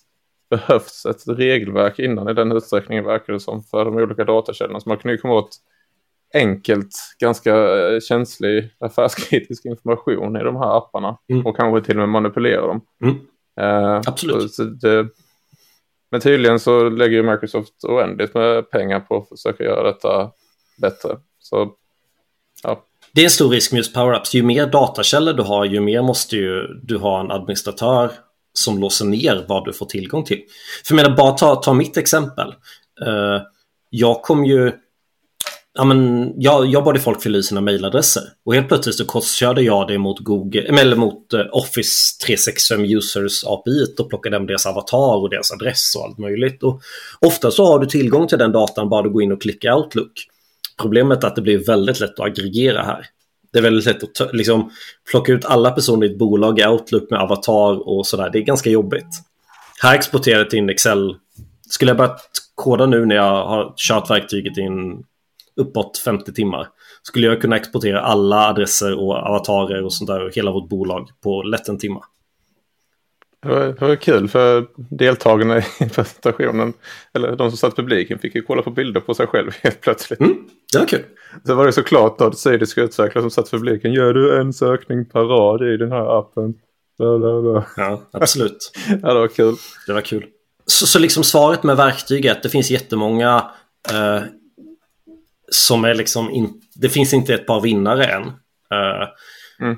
[0.50, 4.80] behövts ett regelverk innan i den utsträckningen verkar det som för de olika datakällorna.
[4.80, 5.56] Så man kan ju komma åt
[6.34, 6.90] enkelt,
[7.20, 11.18] ganska eh, känslig affärskritisk information i de här apparna.
[11.28, 11.46] Mm.
[11.46, 12.80] Och kanske till och med manipulera dem.
[13.02, 13.16] Mm.
[13.60, 14.54] Eh, Absolut.
[14.54, 15.08] Så, det,
[16.10, 20.30] men tydligen så lägger Microsoft oändligt med pengar på att försöka göra detta
[20.78, 21.16] bättre.
[21.38, 21.72] Så
[22.62, 22.82] ja,
[23.16, 24.34] det är en stor risk med just powerups.
[24.34, 28.10] Ju mer datakällor du har, ju mer måste ju du ha en administratör
[28.52, 30.40] som låser ner vad du får tillgång till.
[30.84, 32.48] För jag menar, bara ta, ta mitt exempel.
[33.06, 33.42] Uh,
[33.90, 34.72] jag kom ju...
[35.74, 39.62] Ja, men jag, jag bad folk fylla i sina mejladresser och helt plötsligt så korskörde
[39.62, 44.46] jag det mot Google, eh, eller mot uh, Office 365 Users API och plockade hem
[44.46, 46.62] deras avatar och deras adress och allt möjligt.
[46.62, 46.80] Och
[47.20, 50.28] ofta så har du tillgång till den datan bara du går in och klickar Outlook.
[50.80, 53.06] Problemet är att det blir väldigt lätt att aggregera här.
[53.52, 54.70] Det är väldigt lätt att liksom,
[55.10, 58.30] plocka ut alla personer i ett bolag i Outlook med avatar och sådär.
[58.30, 59.22] Det är ganska jobbigt.
[59.82, 61.16] Här exporterar jag till en Excel.
[61.70, 62.20] Skulle jag börjat
[62.54, 65.04] koda nu när jag har kört verktyget i en
[65.56, 66.68] uppåt 50 timmar
[67.06, 71.42] skulle jag kunna exportera alla adresser och avatarer och sånt där hela vårt bolag på
[71.42, 71.78] lätt en.
[73.42, 75.62] Det var, det var kul för deltagarna i
[75.94, 76.72] presentationen,
[77.12, 79.80] eller de som satt i publiken, fick ju kolla på bilder på sig själv helt
[79.80, 80.20] plötsligt.
[80.20, 81.04] Mm, det var kul.
[81.46, 83.92] Så var det såklart då sydiska utvecklare som satt i publiken.
[83.92, 86.54] Gör du en sökning per rad i den här appen?
[86.98, 87.64] Bla, bla, bla.
[87.76, 88.72] Ja, absolut.
[89.02, 89.54] ja, det var kul.
[89.86, 90.26] Det var kul.
[90.66, 93.50] Så, så liksom svaret med verktyg är att det finns jättemånga
[93.92, 94.20] eh,
[95.50, 98.22] som är liksom in, det finns inte ett par vinnare än.
[98.22, 99.08] Uh,
[99.60, 99.76] mm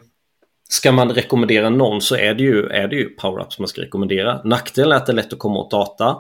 [0.69, 4.41] ska man rekommendera någon så är det ju, är det ju power-ups man ska rekommendera.
[4.45, 6.17] Nackdelen är att det är lätt att komma åt data.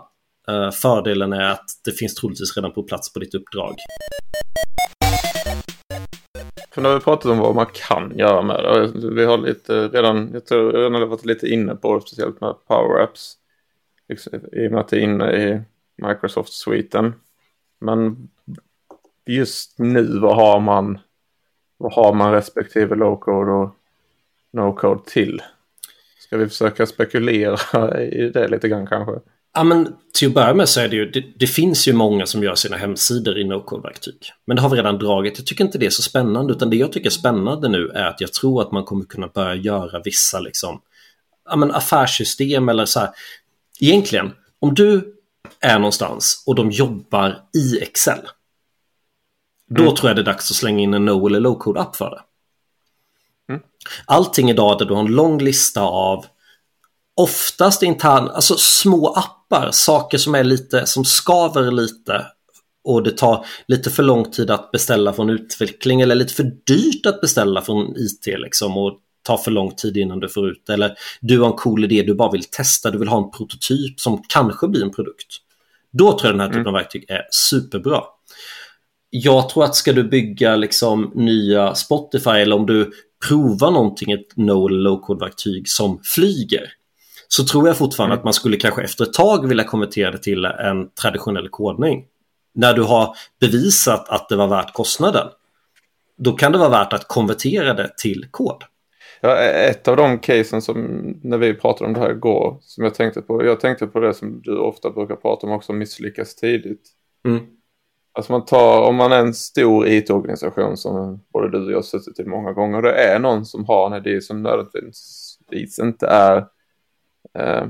[0.48, 3.74] Eh, fördelen är att det finns troligtvis redan på plats på ditt uppdrag.
[6.70, 9.08] För nu har vi pratat om vad man kan göra med det.
[9.10, 12.54] Vi har lite redan, jag tror redan har varit lite inne på det, speciellt med
[12.66, 13.34] power apps.
[14.08, 15.60] Liksom, I och med att det är inne i
[16.02, 17.14] Microsoft-sviten.
[17.80, 18.28] Men
[19.26, 20.98] just nu, vad har man?
[21.76, 23.76] Vad har man respektive low-code och
[24.52, 25.42] no-code till?
[26.18, 29.20] Ska vi försöka spekulera i det lite grann kanske?
[29.54, 32.26] Ja, men till att börja med så är det ju, det, det finns ju många
[32.26, 34.32] som gör sina hemsidor i no-code-verktyg.
[34.44, 35.38] Men det har vi redan dragit.
[35.38, 38.04] Jag tycker inte det är så spännande, utan det jag tycker är spännande nu är
[38.04, 40.80] att jag tror att man kommer kunna börja göra vissa liksom,
[41.50, 43.10] ja, men affärssystem eller så här.
[43.80, 45.14] Egentligen, om du
[45.60, 48.28] är någonstans och de jobbar i Excel.
[49.70, 49.94] Då mm.
[49.94, 52.10] tror jag det är dags att slänga in en no eller low code app för
[52.10, 52.20] det.
[53.52, 53.62] Mm.
[54.04, 56.26] Allting idag där du har en lång lista av
[57.18, 62.26] oftast intern, alltså små appar, saker som är lite, som skaver lite
[62.84, 67.06] och det tar lite för lång tid att beställa från utveckling eller lite för dyrt
[67.06, 70.68] att beställa från IT liksom och tar för lång tid innan du får ut.
[70.68, 74.00] Eller du har en cool idé, du bara vill testa, du vill ha en prototyp
[74.00, 75.36] som kanske blir en produkt.
[75.92, 76.74] Då tror jag den här typen mm.
[76.74, 78.02] av verktyg är superbra.
[79.10, 82.90] Jag tror att ska du bygga liksom nya Spotify eller om du
[83.28, 86.77] provar någonting, ett no low code verktyg som flyger
[87.28, 88.20] så tror jag fortfarande mm.
[88.20, 92.04] att man skulle kanske efter ett tag vilja konvertera det till en traditionell kodning.
[92.54, 95.28] När du har bevisat att det var värt kostnaden.
[96.18, 98.64] Då kan det vara värt att konvertera det till kod.
[99.20, 100.76] Ja, ett av de casen som
[101.22, 103.44] när vi pratade om det här igår som jag tänkte på.
[103.44, 106.82] Jag tänkte på det som du ofta brukar prata om också, misslyckas tidigt.
[107.26, 107.40] Mm.
[108.12, 112.20] Alltså man tar, om man är en stor IT-organisation som både du och jag suttit
[112.20, 112.82] i många gånger.
[112.82, 116.46] Det är någon som har en idé som nödvändigtvis inte är
[117.38, 117.66] Eh,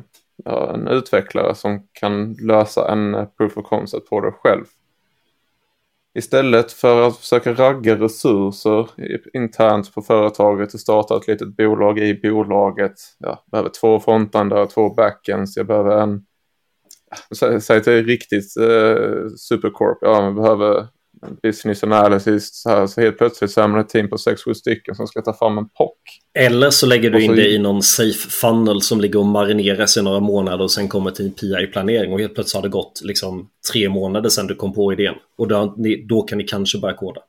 [0.47, 4.65] en utvecklare som kan lösa en eh, proof of concept på det själv.
[6.15, 8.89] Istället för att försöka ragga resurser
[9.33, 12.95] internt på företaget och starta ett litet bolag i bolaget.
[13.19, 16.25] Jag behöver två frontandare, två backends, jag behöver en
[17.61, 19.99] Säg att det är riktigt eh, supercorp.
[20.01, 20.87] Ja, man behöver
[21.43, 22.51] business analysis.
[22.53, 25.23] Så, här, så helt plötsligt så är man ett team på 6-7 stycken som ska
[25.23, 25.93] ta fram en POC.
[26.35, 30.03] Eller så lägger du in det i någon safe funnel som ligger och marinerar sig
[30.03, 33.49] några månader och sen kommer till en PI-planering och helt plötsligt har det gått liksom
[33.73, 35.15] tre månader sedan du kom på idén.
[35.39, 35.77] Och då,
[36.09, 37.21] då kan ni kanske börja koda.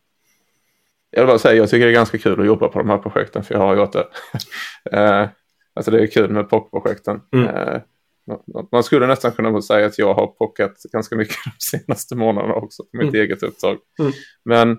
[1.11, 2.97] Jag vill bara säga, jag tycker det är ganska kul att jobba på de här
[2.97, 4.07] projekten för jag har gjort det.
[4.91, 5.27] Eh,
[5.73, 7.21] alltså det är kul med POC-projekten.
[7.33, 7.81] Mm.
[8.71, 12.83] Man skulle nästan kunna säga att jag har pockat ganska mycket de senaste månaderna också
[12.83, 13.21] på mitt mm.
[13.21, 13.77] eget uppdrag.
[13.99, 14.11] Mm.
[14.45, 14.71] Men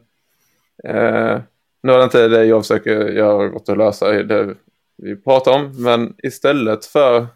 [0.84, 1.40] eh,
[1.82, 4.56] nu är det inte det jag försöker göra att lösa det
[4.96, 5.82] vi pratar om.
[5.82, 7.26] Men istället för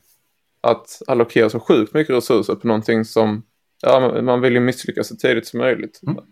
[0.60, 3.42] att allokera så sjukt mycket resurser på någonting som
[3.82, 6.00] ja, man vill ju misslyckas så tidigt som möjligt.
[6.06, 6.24] Mm.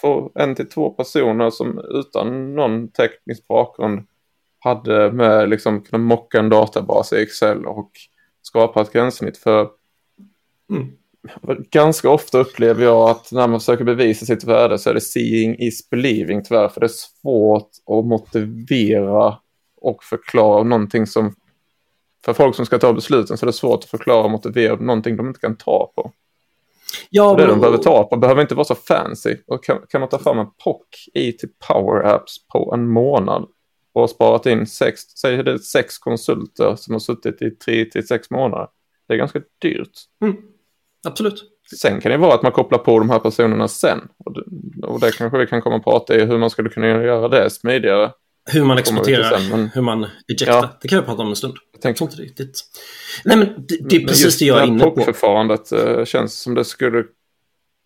[0.00, 4.06] Två, en till två personer som utan någon teknisk bakgrund
[4.58, 7.90] hade med liksom kunna mocka en databas i Excel och
[8.48, 9.68] skapa ett gränssnitt för
[10.70, 10.88] mm.
[11.70, 15.56] ganska ofta upplever jag att när man försöker bevisa sitt värde så är det seeing
[15.58, 19.38] is believing tyvärr för det är svårt att motivera
[19.80, 21.34] och förklara någonting som
[22.24, 25.16] för folk som ska ta besluten så är det svårt att förklara och motivera någonting
[25.16, 26.12] de inte kan ta på.
[27.10, 27.48] Ja, det men...
[27.48, 29.36] de behöver ta på behöver inte vara så fancy.
[29.46, 33.46] Och kan, kan man ta fram en POC i till Power Apps på en månad
[34.02, 38.30] och sparat in sex, säg det sex konsulter som har suttit i tre till sex
[38.30, 38.66] månader.
[39.08, 39.92] Det är ganska dyrt.
[40.22, 40.36] Mm.
[41.08, 41.44] Absolut.
[41.80, 44.00] Sen kan det vara att man kopplar på de här personerna sen.
[44.24, 44.42] Och det,
[44.86, 47.50] och det kanske vi kan komma och prata i hur man skulle kunna göra det
[47.50, 48.12] smidigare.
[48.50, 49.68] Hur man exporterar, sen, men...
[49.68, 50.52] hur man ejectar.
[50.52, 50.78] Ja.
[50.80, 51.54] Det kan vi prata om en stund.
[51.72, 52.60] Jag tänkte inte riktigt.
[53.24, 55.00] Nej men det, det är precis det jag är inne på.
[55.00, 57.04] förfarandet uh, känns som det skulle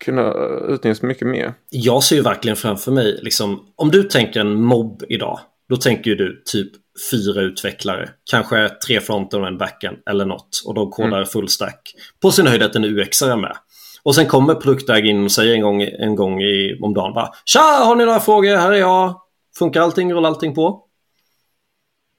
[0.05, 0.33] kunna
[0.69, 1.53] utnyttjas mycket mer.
[1.69, 5.39] Jag ser ju verkligen framför mig, liksom, om du tänker en mobb idag
[5.73, 6.71] då tänker du typ
[7.11, 11.25] fyra utvecklare, kanske tre fronter och en backen eller något och de kodar mm.
[11.25, 11.95] full stack.
[12.21, 13.57] På sin höjd att en UX är med.
[14.03, 17.29] Och sen kommer produktägaren in och säger en gång, en gång i, om dagen bara
[17.45, 18.57] Tja, har ni några frågor?
[18.57, 19.21] Här är jag.
[19.57, 20.13] Funkar allting?
[20.13, 20.83] Rullar allting på?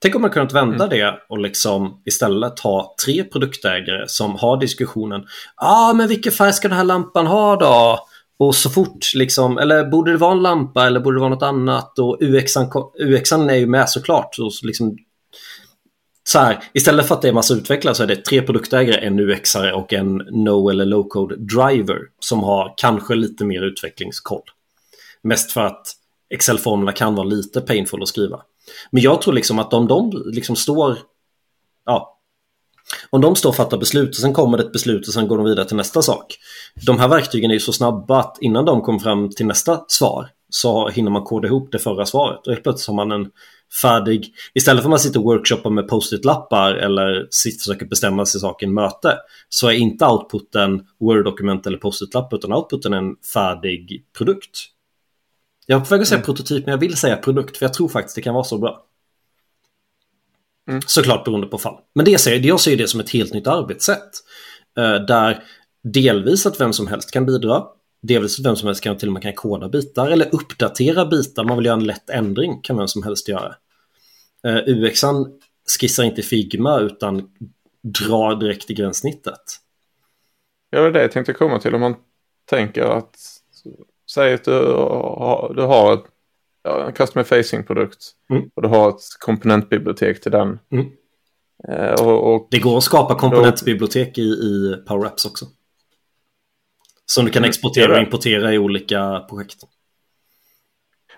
[0.02, 0.88] Tänk om man kunnat vända mm.
[0.88, 5.20] det och liksom istället ha tre produktägare som har diskussionen.
[5.56, 7.98] Ja, ah, men vilken färg ska den här lampan ha då?
[8.36, 11.42] Och så fort liksom, eller borde det vara en lampa eller borde det vara något
[11.42, 11.98] annat?
[11.98, 12.70] Och UXan,
[13.00, 14.36] UXan är ju med såklart.
[14.38, 14.96] Och så liksom,
[16.28, 19.20] så här, istället för att det är massa utvecklare så är det tre produktägare, en
[19.20, 24.42] UXare och en no eller low code driver som har kanske lite mer utvecklingskoll.
[25.22, 25.86] Mest för att
[26.30, 28.42] Excel-formlerna kan vara lite painful att skriva.
[28.90, 30.98] Men jag tror liksom att om de liksom står,
[31.84, 32.13] ja,
[33.10, 35.36] om de står och fattar beslut och sen kommer det ett beslut och sen går
[35.36, 36.36] de vidare till nästa sak.
[36.86, 40.28] De här verktygen är ju så snabba att innan de kommer fram till nästa svar
[40.48, 43.30] så hinner man koda ihop det förra svaret och helt plötsligt har man en
[43.82, 48.40] färdig, istället för att man sitter och workshoppar med post-it-lappar eller sitter försöker bestämma sig
[48.40, 49.18] saken möte
[49.48, 54.58] så är inte outputen Word-dokument eller post-it-lapp utan outputen en färdig produkt.
[55.66, 56.24] Jag är på väg att säga mm.
[56.24, 58.84] prototyp men jag vill säga produkt för jag tror faktiskt det kan vara så bra.
[60.68, 60.82] Mm.
[60.86, 61.76] Såklart beroende på fall.
[61.94, 64.10] Men det jag, ser, jag ser det som ett helt nytt arbetssätt.
[64.78, 65.42] Eh, där
[65.82, 67.64] delvis att vem som helst kan bidra.
[68.02, 71.44] Delvis att vem som helst kan till och med kan koda bitar eller uppdatera bitar.
[71.44, 73.54] Man vill göra en lätt ändring kan vem som helst göra.
[74.46, 75.40] Eh, UXan
[75.80, 77.30] skissar inte Figma utan
[77.82, 79.60] drar direkt i gränssnittet.
[80.70, 81.74] Ja, det är det jag tänkte komma till.
[81.74, 81.94] Om man
[82.44, 83.16] tänker att,
[84.10, 86.04] säg att du har, du har ett,
[86.64, 88.50] ja, en customer facing-produkt Mm.
[88.54, 90.58] och du har ett komponentbibliotek till den.
[90.72, 90.86] Mm.
[91.68, 95.46] Eh, och, och Det går att skapa komponentbibliotek i, i Power Apps också.
[97.06, 99.56] Som du kan Mm, exportera och importera i olika projekt.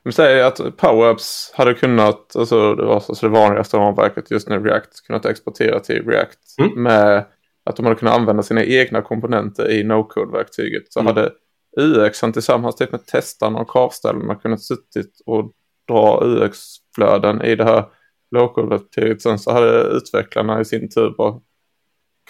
[0.03, 4.59] Men säg att Power-Apps hade kunnat, alltså det var så det vanligaste ramverket just nu,
[4.59, 6.83] React, kunnat exportera till React Mm.
[6.83, 7.25] med
[7.65, 10.93] att de hade kunnat använda sina egna komponenter i no-code-verktyget.
[10.93, 11.07] Så Mm.
[11.15, 11.33] hade
[11.77, 15.53] UXen tillsammans typ med testarna och kravställena kunnat suttit och
[15.89, 17.85] dra UX-flöden i det här
[18.31, 19.23] low-code-verktyget.
[19.23, 21.41] Sen så hade utvecklarna i sin tur bara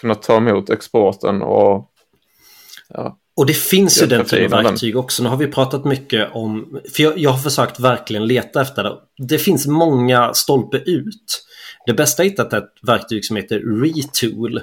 [0.01, 1.91] kunnat ta emot exporten och
[2.89, 5.23] ja, Och det finns ju den typen av verktyg också.
[5.23, 8.97] Nu har vi pratat mycket om, för jag, jag har försökt verkligen leta efter det.
[9.17, 11.43] Det finns många stolpe ut.
[11.85, 14.61] Det bästa jag hittat är ett verktyg som heter Retool.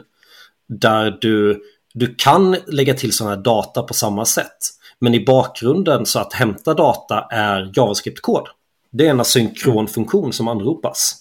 [0.69, 1.63] Där du,
[1.95, 4.59] du kan lägga till sådana här data på samma sätt.
[4.99, 8.49] Men i bakgrunden så att hämta data är JavaScript-kod.
[8.91, 11.17] Det är en asynkron funktion som anropas.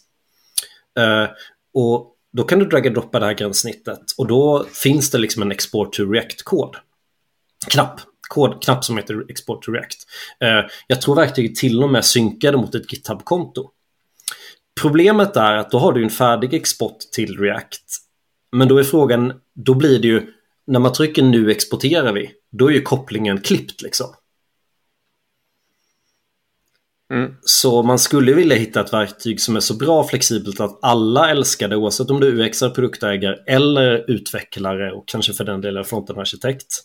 [0.99, 1.29] Uh,
[1.73, 5.41] och då kan du drag and droppa det här gränssnittet och då finns det liksom
[5.41, 6.75] en export to React-kod.
[7.67, 8.01] Knapp.
[8.29, 9.97] Kod, knapp som heter export to React.
[10.39, 13.69] Eh, jag tror verktyget till och med synkade mot ett GitHub-konto.
[14.81, 17.81] Problemet är att då har du en färdig export till React.
[18.51, 20.33] Men då är frågan, då blir det ju,
[20.67, 24.07] när man trycker nu exporterar vi, då är ju kopplingen klippt liksom.
[27.13, 30.79] mm, Så man skulle vilja hitta ett verktyg som är så bra och flexibelt att
[30.81, 35.61] alla älskar det oavsett om du är UX, produktägare eller utvecklare och kanske för den
[35.61, 36.79] delen fronten-arkitekt.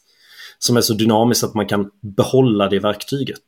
[0.58, 3.44] Som är så dynamiskt att man kan behålla det verktyget.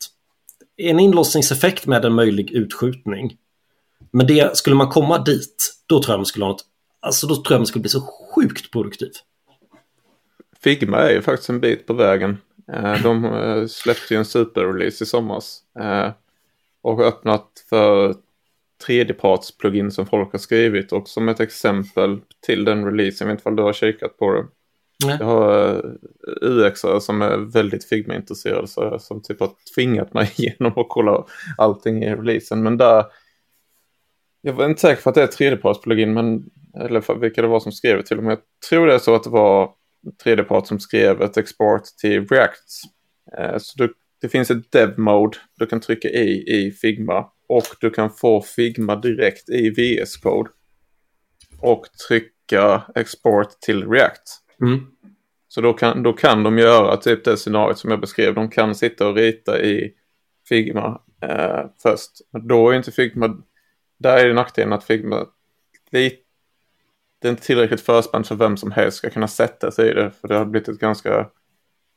[0.76, 3.36] En inlåsningseffekt med en möjlig utskjutning.
[4.10, 6.64] Men det, skulle man komma dit, då tror jag man skulle ha något,
[7.00, 8.00] alltså då tror jag man skulle bli så
[8.34, 9.10] sjukt produktiv.
[10.62, 12.38] Figma är ju faktiskt en bit på vägen.
[12.72, 15.60] Eh, De eh, släppte ju en superrelease i somras.
[15.80, 16.10] eh,
[16.82, 18.14] Och öppnat för
[18.86, 20.92] tredjeparts-plugin som folk har skrivit.
[20.92, 24.32] Och som ett exempel till den releasen, jag vet inte om du har kikat på
[24.32, 24.46] det.
[25.06, 25.16] Nej.
[25.20, 25.82] Jag har
[26.42, 31.24] UXare som är väldigt Figma-intresserade som typ har tvingat mig igenom att kolla
[31.58, 32.62] allting i releasen.
[32.62, 33.04] Men där,
[34.40, 36.50] jag var inte säker på att det är tredjeparts-plugin, men,
[36.84, 38.32] eller vilka det var som skrev det till och med.
[38.32, 39.70] Jag tror det är så att det var
[40.22, 42.82] tredjepart som skrev ett export till React.
[43.38, 47.90] Eh, Så du, det finns ett dev-mode du kan trycka i i Figma och du
[47.90, 50.50] kan få Figma direkt i VS Code
[51.60, 54.22] och trycka export till React.
[54.62, 54.80] Mm.
[55.48, 58.34] Så då kan, då kan de göra typ det scenariot som jag beskrev.
[58.34, 59.92] De kan sitta och rita i
[60.48, 62.10] Figma eh, först.
[62.32, 63.42] Men då är inte Figma...
[63.98, 65.26] Där är det nackdelen att Figma...
[65.90, 66.12] Det,
[67.20, 70.10] det är inte tillräckligt förspänt för vem som helst ska kunna sätta sig i det.
[70.10, 71.28] För det har blivit ett ganska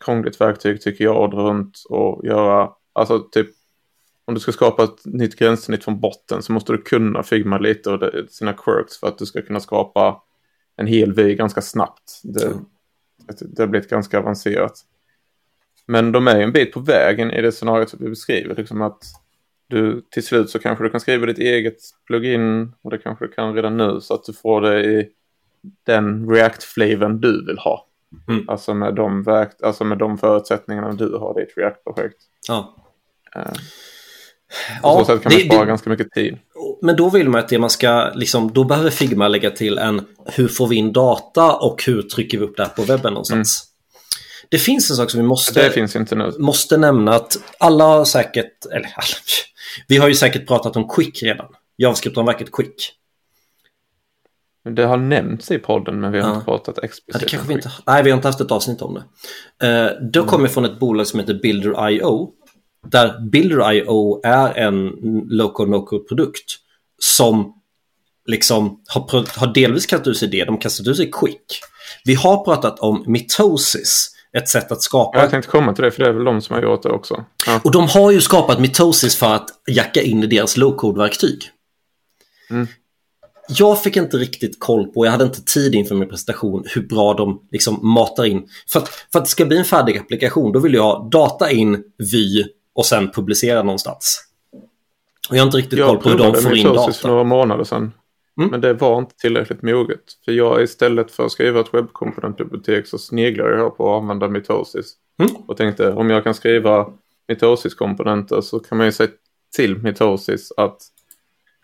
[0.06, 2.70] krångligt verktyg tycker jag att dra runt och göra...
[2.94, 3.48] Alltså typ...
[4.26, 7.90] Om du ska skapa ett nytt gränssnitt från botten så måste du kunna Figma lite
[7.90, 10.22] och det, sina quirks för att du ska kunna skapa
[10.76, 12.22] en hel vy ganska snabbt.
[12.24, 12.66] Det, Mm.
[13.40, 14.74] det har blivit ganska avancerat.
[15.86, 18.56] Men de är ju en bit på vägen i det scenariot som vi beskriver.
[18.56, 19.04] Liksom att
[19.74, 23.32] du till slut så kanske du kan skriva ditt eget plugin och det kanske du
[23.32, 25.08] kan redan nu så att du får det i
[25.86, 27.88] den React-flavern du vill ha.
[28.28, 28.50] Mm.
[28.50, 32.18] Alltså, med de verk, alltså med de förutsättningarna du har i ditt React-projekt.
[32.48, 32.76] Ja.
[33.36, 33.42] Eh,
[34.84, 36.38] Ja, så sätt kan man det- spara det- ganska mycket tid.
[36.82, 40.02] Men då vill man att det man ska, liksom, då behöver Figma lägga till en
[40.26, 43.64] hur får vi in data och hur trycker vi upp det här på webben någonstans.
[44.50, 45.88] Det finns en sak som vi måste,
[46.40, 48.90] måste nämna att alla har säkert, eller
[49.88, 51.48] vi har ju säkert pratat om Quick redan.
[51.78, 52.92] JavaScript-ramverket Quick.
[54.76, 56.34] Det har nämnts i podden men vi har Ja.
[56.34, 57.22] inte pratat Ja, explicit.
[57.22, 58.94] det kanske vi inte, nej, vi har inte haft ett avsnitt om
[59.60, 59.68] det.
[59.68, 62.30] Eh, då kommer från ett bolag som heter Builder.io.
[62.88, 64.90] Där Builder.io är en
[65.30, 66.56] low-code, no-code produkt
[67.00, 67.62] som
[68.26, 71.60] liksom har, har delvis kastat ut sig det, de kastat ut sig Quick.
[72.06, 75.20] Vi har pratat om mitosis, ett sätt att skapa...
[75.20, 77.26] Jag tänkte komma till det för det är väl de som har gjort det också.
[77.48, 77.62] Ja.
[77.64, 81.50] Och de har ju skapat mitosis för att jacka in i deras low-code-verktyg.
[82.50, 82.68] Mm.
[83.50, 87.14] Jag fick inte riktigt koll på, jag hade inte tid inför min presentation, hur bra
[87.14, 88.48] de liksom matar in.
[88.72, 91.52] För att, för att det ska bli en färdig applikation, då vill jag ha data
[91.52, 92.44] in, vy
[92.76, 94.24] och sen publicera någonstans.
[95.30, 97.08] Och jag har inte riktigt koll Jag på hur de provade får in Mitosis för
[97.08, 97.08] data.
[97.08, 97.92] några månader sedan.
[98.38, 98.52] Mm.
[98.52, 100.04] Men det var inte tillräckligt moget.
[100.26, 104.94] För jag istället för att skriva ett webbkomponentbibliotek så sneglade jag på att använda Mitosis.
[105.20, 105.32] Mm.
[105.48, 106.88] Och tänkte om jag kan skriva
[107.28, 109.10] Mitosis-komponenter så kan man ju säga
[109.56, 110.78] till Mitosis att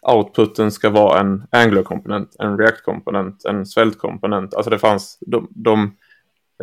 [0.02, 4.54] outputen ska vara en Angular-komponent, en React-komponent, en Svelte-komponent.
[4.54, 5.92] Alltså det fanns, de, de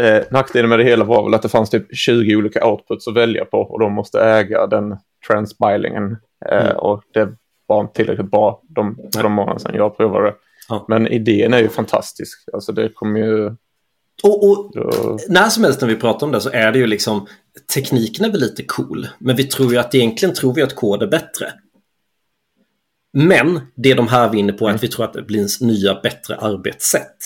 [0.01, 3.17] Eh, nackdelen med det hela var väl att det fanns typ 20 olika outputs att
[3.17, 4.97] välja på och de måste äga den
[5.29, 6.17] transbilingen.
[6.51, 6.77] Eh, mm.
[6.77, 7.29] Och det
[7.67, 10.35] var tillräckligt bra de, de månader sedan jag provade.
[10.69, 10.85] Ja.
[10.89, 12.49] Men idén är ju fantastisk.
[12.53, 13.47] Alltså det kommer ju...
[14.23, 15.19] Och, och då...
[15.29, 17.27] när som helst när vi pratar om det så är det ju liksom
[17.75, 19.09] tekniken är väl lite cool.
[19.19, 21.53] Men vi tror ju att egentligen tror vi att kod är bättre.
[23.13, 26.37] Men det de här vinner på är att vi tror att det blir nya bättre
[26.37, 27.17] arbetssätt.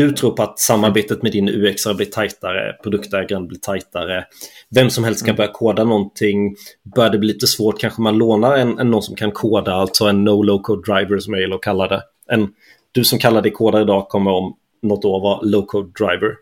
[0.00, 4.24] Du tror på att samarbetet med din UX blir tajtare, produktägaren blir tajtare.
[4.70, 6.56] Vem som helst kan börja koda någonting.
[6.94, 10.04] Börjar det bli lite svårt kanske man lånar en, en någon som kan koda, alltså
[10.04, 12.02] en no-low-code driver som jag gillar att kalla det.
[12.28, 12.48] En,
[12.92, 16.36] du som kallar dig kodare idag kommer om något år vara low-code driver.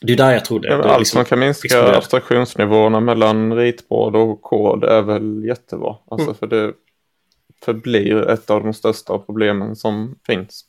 [0.00, 0.68] Det är där jag tror det.
[0.68, 1.96] Ja, allt liksom, man kan minska exploderar.
[1.96, 5.96] abstraktionsnivåerna mellan ritbord och kod är väl jättebra.
[6.10, 6.34] Alltså mm.
[6.34, 6.72] för det
[7.64, 10.64] förblir ett av de största problemen som finns.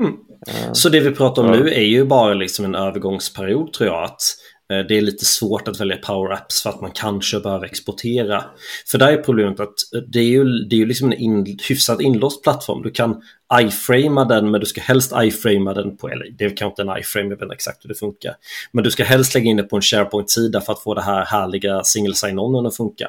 [0.00, 0.12] Mm.
[0.12, 1.60] Uh, så det vi pratar om ja.
[1.60, 4.04] nu är ju bara liksom en övergångsperiod tror jag.
[4.04, 4.22] Att
[4.70, 8.44] eh, det är lite svårt att välja power apps för att man kanske behöver exportera.
[8.86, 9.74] För där är problemet att
[10.12, 12.82] det är ju, det är ju liksom en in, hyfsat inlåst plattform.
[12.82, 13.22] Du kan
[13.60, 16.98] iframea den men du ska helst iframea den på, eller det är kanske inte en
[17.00, 18.34] iframe, jag vet inte exakt hur det funkar.
[18.72, 21.24] Men du ska helst lägga in det på en SharePoint-sida för att få det här
[21.24, 23.08] härliga single sign-on att funka.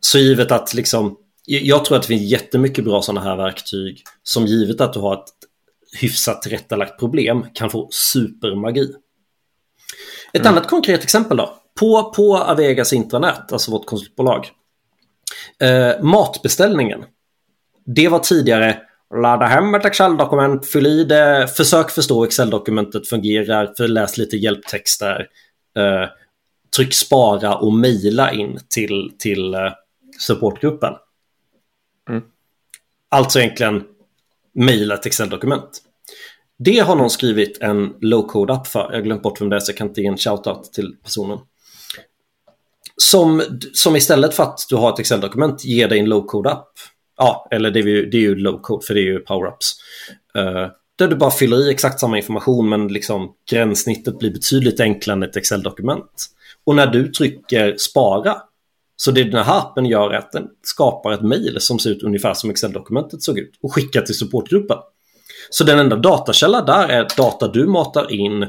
[0.00, 4.46] Så givet att liksom jag tror att det finns jättemycket bra sådana här verktyg som
[4.46, 5.28] givet att du har ett
[6.00, 8.94] hyfsat tillrättalagt problem kan få supermagi.
[10.32, 10.52] Ett mm.
[10.52, 11.54] annat konkret exempel då.
[11.80, 14.50] På, på Avegas intranät, alltså vårt konsultbolag.
[15.60, 17.04] Eh, matbeställningen.
[17.86, 18.80] Det var tidigare
[19.14, 25.26] ladda hem ett Excel-dokument, fyll i det, försök förstå Excel-dokumentet fungerar, för läs lite hjälptexter.
[25.76, 26.08] Eh,
[26.76, 29.72] tryck spara och mejla in till, till eh,
[30.18, 30.92] supportgruppen.
[33.14, 33.84] Alltså egentligen
[34.54, 35.82] mejla ett Excel-dokument.
[36.58, 38.80] Det har någon skrivit en low-code-app för.
[38.80, 40.96] Jag har glömt bort vem det är så jag kan inte ge en shout-out till
[41.02, 41.38] personen.
[42.96, 46.68] Som, som istället för att du har ett Excel-dokument ger dig en low-code-app.
[47.16, 49.74] Ja, eller det är ju, det är ju low-code för det är ju power-ups.
[50.38, 55.16] Uh, där du bara fyller i exakt samma information men liksom gränssnittet blir betydligt enklare
[55.16, 56.26] än ett Excel-dokument.
[56.64, 58.36] Och när du trycker spara
[58.96, 62.02] så det den här appen gör är att den skapar ett mejl som ser ut
[62.02, 64.78] ungefär som Excel-dokumentet såg ut och skickar till supportgruppen.
[65.50, 68.42] Så den enda datakälla där är data du matar in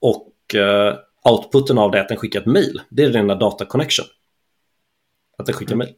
[0.00, 2.80] och uh, outputen av det är att den skickar ett mejl.
[2.90, 4.06] Det är den enda data connection.
[5.38, 5.78] Att den skickar mm.
[5.78, 5.94] mejl.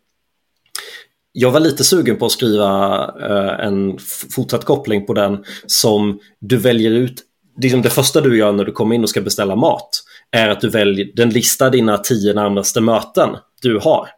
[1.33, 3.99] Jag var lite sugen på att skriva uh, en
[4.35, 7.23] fortsatt koppling på den som du väljer ut.
[7.61, 10.02] Liksom det första du gör när du kommer in och ska beställa mat
[10.33, 13.31] är att du väljer, den listar dina tio närmaste möten
[13.63, 14.09] du har.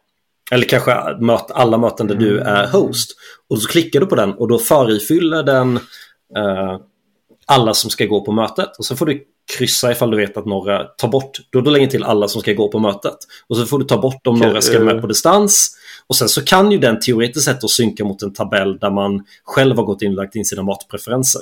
[0.51, 3.11] Eller kanske alla möten där du är host.
[3.49, 5.77] Och så klickar du på den och då förifyller den
[6.37, 6.79] uh,
[7.45, 8.77] alla som ska gå på mötet.
[8.77, 9.23] Och så får du
[9.57, 11.37] kryssa ifall du vet att några tar bort.
[11.49, 13.17] Då, då lägger till alla som ska gå på mötet.
[13.47, 15.77] Och så får du ta bort om några ska med på distans.
[16.07, 19.77] Och sen så kan ju den teoretiskt sett synka mot en tabell där man själv
[19.77, 21.41] har gått in och lagt in sina matpreferenser.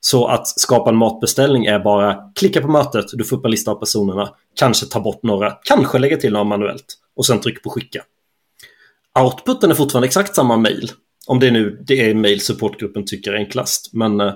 [0.00, 3.70] Så att skapa en matbeställning är bara klicka på mötet, du får upp en lista
[3.70, 7.70] av personerna, kanske ta bort några, kanske lägga till några manuellt och sen tryck på
[7.70, 8.04] skicka.
[9.24, 10.90] Outputen är fortfarande exakt samma mail.
[11.26, 13.90] Om det nu det är mail supportgruppen tycker är enklast.
[13.92, 14.20] Men...
[14.20, 14.34] Eh,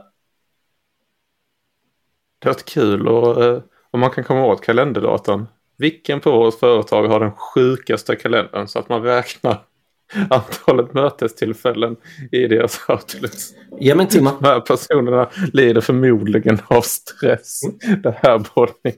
[2.38, 5.46] det är kul och eh, om man kan komma åt kalenderdatan.
[5.78, 9.64] Vilken på vårt företag har den sjukaste kalendern så att man räknar
[10.30, 11.96] antalet mötestillfällen
[12.32, 13.54] i deras outlets.
[13.80, 14.30] Ge mig en timme.
[14.40, 17.60] De här personerna lider förmodligen av stress.
[18.02, 18.92] Det här borde ni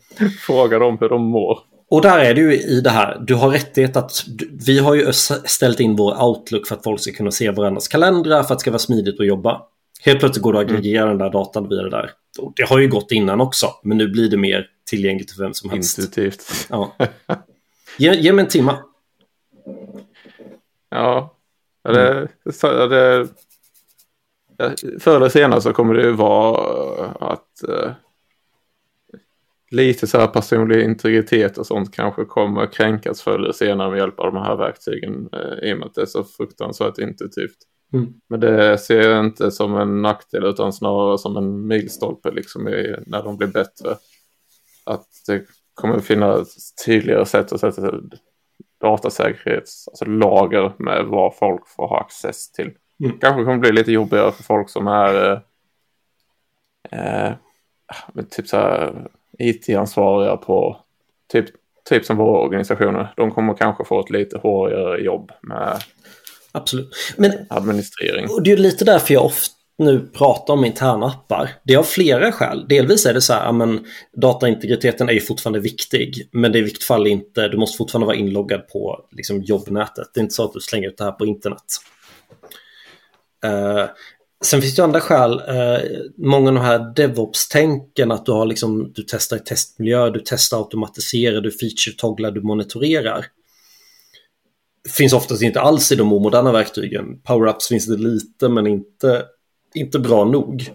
[0.47, 1.59] fråga dem hur de mår.
[1.91, 4.25] Och där är det ju i det här, du har rättighet att,
[4.67, 5.13] vi har ju
[5.45, 8.61] ställt in vår Outlook för att folk ska kunna se varandras kalendrar för att det
[8.61, 9.61] ska vara smidigt att jobba.
[10.03, 11.19] Helt plötsligt går det att aggregera mm.
[11.19, 12.11] den där datan via det där.
[12.57, 15.71] Det har ju gått innan också, men nu blir det mer tillgängligt för vem som
[15.71, 15.99] helst.
[15.99, 16.67] Intuitivt.
[16.71, 16.97] Ja.
[17.99, 18.77] Ge, ge mig en timme.
[20.95, 21.37] Ja,
[21.83, 22.29] det, mm.
[22.91, 23.29] det,
[25.01, 27.91] förr eller senare så kommer det ju vara att uh,
[29.71, 34.21] lite så här personlig integritet och sånt kanske kommer kränkas förr eller senare med hjälp
[34.21, 37.59] av de här verktygen uh, i och med att det är så fruktansvärt intuitivt.
[37.93, 38.13] Mm.
[38.29, 42.97] Men det ser jag inte som en nackdel utan snarare som en milstolpe liksom i,
[43.07, 43.91] när de blir bättre.
[44.85, 47.93] Att det kommer finnas tydligare sätt att sätta
[48.85, 52.71] datasäkerhetslager alltså med vad folk får ha access till.
[53.05, 53.19] Mm.
[53.19, 55.43] Kanske kommer bli lite jobbigare för folk som är
[56.91, 57.33] eh, eh
[58.31, 59.09] typ så här
[59.39, 60.77] IT-ansvariga på
[61.33, 61.47] typ,
[61.89, 63.15] typ som våra organisationer.
[63.17, 65.83] De kommer kanske få ett lite hårdare jobb med
[66.53, 66.89] Absolut.
[67.17, 68.31] Men, administrering.
[68.31, 71.51] Och det är lite därför jag ofta nu prata om interna appar.
[71.65, 72.67] Det är av flera skäl.
[72.69, 76.65] Delvis är det så här, men dataintegriteten är ju fortfarande viktig, men det är i
[76.65, 80.11] vilket fall inte, du måste fortfarande vara inloggad på liksom, jobbnätet.
[80.15, 81.65] Det är inte så att du slänger ut det här på internet.
[83.47, 83.85] Uh,
[84.45, 85.33] sen finns det andra skäl.
[85.33, 85.79] Uh,
[86.17, 90.59] många av de här DevOps-tänken, att du, har liksom, du testar i testmiljö, du testar
[90.59, 93.27] automatiserar, du feature-togglar, du monitorerar
[94.89, 97.05] finns oftast inte alls i de omoderna verktygen.
[97.23, 99.25] Power-ups finns det lite men inte,
[99.75, 100.71] inte bra nog.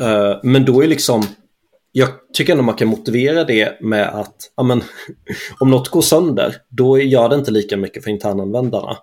[0.00, 1.22] Uh, men då är liksom,
[1.92, 4.82] jag tycker ändå man kan motivera det med att ja, men,
[5.60, 8.96] om något går sönder, då gör det inte lika mycket för internanvändarna.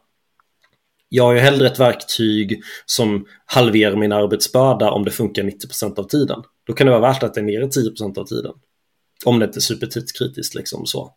[1.10, 6.04] Jag har ju hellre ett verktyg som halverar min arbetsbörda om det funkar 90% av
[6.04, 6.44] tiden.
[6.68, 8.54] Då kan det vara värt att det är nere 10% av tiden.
[9.26, 11.14] Om det inte är supertidskritiskt liksom så.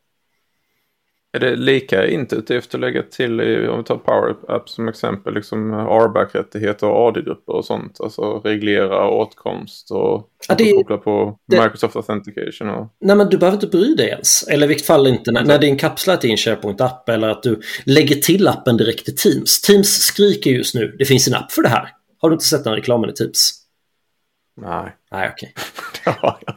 [1.35, 5.35] Är det lika intuitivt att lägga till, i, om vi tar Power App som exempel,
[5.35, 8.01] liksom RBAC-rättigheter och AD-grupper och sånt?
[8.01, 12.71] Alltså reglera åtkomst och ja, det, koppla på det, Microsoft Authentication?
[12.71, 12.89] Och...
[13.01, 14.49] Nej, men du behöver inte bry dig ens.
[14.49, 17.43] Eller i vilket fall inte när, när det är inkapslat i en SharePoint-app eller att
[17.43, 19.61] du lägger till appen direkt i Teams.
[19.61, 21.89] Teams skriker just nu, det finns en app för det här.
[22.19, 23.53] Har du inte sett den reklamen i Teams?
[24.61, 24.97] Nej.
[25.13, 25.55] Nej, okej.
[26.23, 26.55] Okay.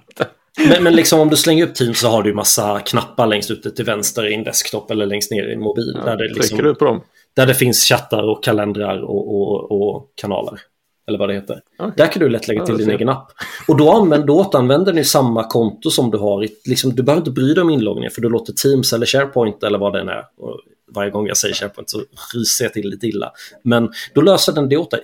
[0.58, 3.72] Men, men liksom om du slänger upp Teams så har du massa knappar längst ute
[3.72, 5.98] till vänster i en desktop eller längst ner i en mobil.
[5.98, 7.02] Ja, där, det liksom, du på dem?
[7.36, 10.60] där det finns chattar och kalendrar och, och, och kanaler.
[11.08, 11.62] Eller vad det heter.
[11.80, 11.92] Okay.
[11.98, 13.32] Där kan du lätt lägga till ja, din egen app.
[13.68, 16.44] Och då, använder, då återanvänder ni samma konto som du har.
[16.44, 19.64] I, liksom, du behöver inte bry dig om inloggningen för du låter Teams eller SharePoint
[19.64, 20.24] eller vad det än är.
[20.38, 20.60] Och
[20.96, 22.02] varje gång jag säger SharePoint så
[22.34, 23.32] ryser jag till lite illa.
[23.64, 25.02] Men då löser den det åt dig.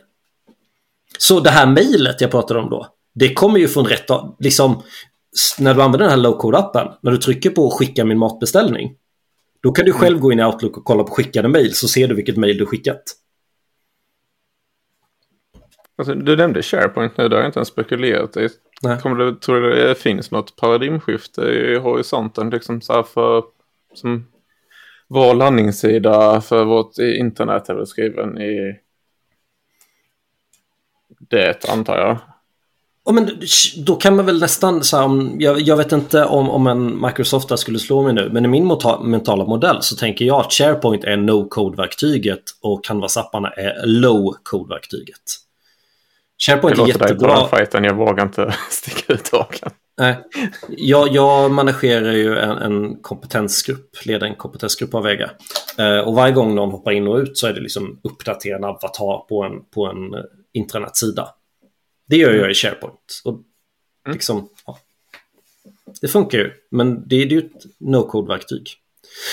[1.18, 4.10] Så det här mejlet jag pratade om då, det kommer ju från rätt...
[4.40, 4.84] Liksom,
[5.60, 8.96] när du använder den här low-code-appen, när du trycker på skicka min matbeställning,
[9.64, 12.08] då kan du själv gå in i Outlook och kolla på skickade mejl så ser
[12.08, 13.04] du vilket mejl du skickat.
[15.96, 18.50] Alltså, du nämnde SharePoint nu, det har jag inte ens spekulerat i.
[19.02, 23.44] Kommer du, tror du det finns något paradigmskifte i horisonten liksom så för
[23.94, 24.28] som
[25.08, 28.80] vår landningssida för vårt internet är skriven i
[31.20, 32.18] det antar jag.
[33.06, 33.42] Ja, men
[33.86, 37.02] då kan man väl nästan, så här, om, jag, jag, vet inte om, om en
[37.02, 41.04] Microsoft skulle slå mig nu, men i min mentala modell så tänker jag att SharePoint
[41.04, 45.22] är no-code-verktyget och Canvas-apparna är low-code-verktyget.
[46.46, 47.32] SharePoint är jättebra.
[47.32, 49.72] Jag fighten, jag vågar inte sticka ut hakan.
[49.98, 50.18] Nej,
[50.70, 55.32] jag, jag managerar ju en, en, kompetensgrupp, leder en kompetensgrupp av Vega.
[55.78, 58.64] Eh, och varje gång någon hoppar in och ut så är det liksom uppdatera en
[58.64, 60.20] avatar på en, på en eh,
[60.54, 61.28] intranetsida.
[62.12, 63.22] Det gör jag i SharePoint.
[63.24, 63.44] Och mm.
[64.14, 64.80] liksom, ja.
[66.02, 68.70] Det funkar ju, men det är ju ett no-code-verktyg.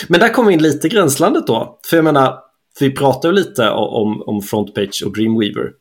[0.09, 1.79] Men där kommer vi in lite i gränslandet då.
[1.87, 2.39] För jag menar,
[2.81, 5.73] vi pratar ju lite om, om Frontpage och Dreamweaver.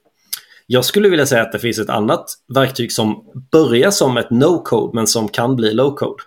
[0.65, 4.91] Jag skulle vilja säga att det finns ett annat verktyg som börjar som ett no-code
[4.93, 6.21] men som kan bli low-code.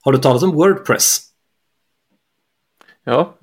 [0.00, 1.18] Har du talat om Wordpress?
[3.04, 3.38] Ja,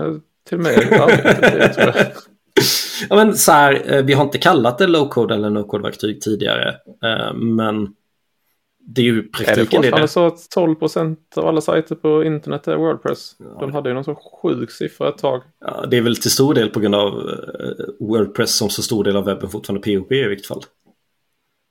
[0.47, 0.87] till och med.
[1.77, 2.11] Jag.
[3.09, 6.69] ja, men så här, eh, vi har inte kallat det low-code eller no-code-verktyg tidigare.
[7.03, 7.87] Eh, men
[8.95, 10.07] det är ju praktiken är det.
[10.07, 13.35] Så att 12% av alla sajter på internet är Wordpress?
[13.39, 13.57] Ja.
[13.59, 15.41] De hade ju någon så sjuk siffra ett tag.
[15.59, 19.03] Ja, det är väl till stor del på grund av eh, Wordpress som så stor
[19.03, 20.61] del av webben fortfarande POP i vilket fall.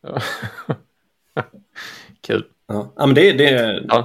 [0.02, 0.20] Ja.
[2.26, 2.44] Kul.
[2.68, 2.92] Ja.
[2.96, 3.46] ja, men det, det,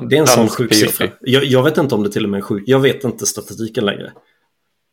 [0.10, 0.78] det är en sån sjuk POP.
[0.78, 1.08] siffra.
[1.22, 2.64] Jag, jag, vet inte om det till och med är sjuk.
[2.68, 4.14] Jag vet inte statistiken längre.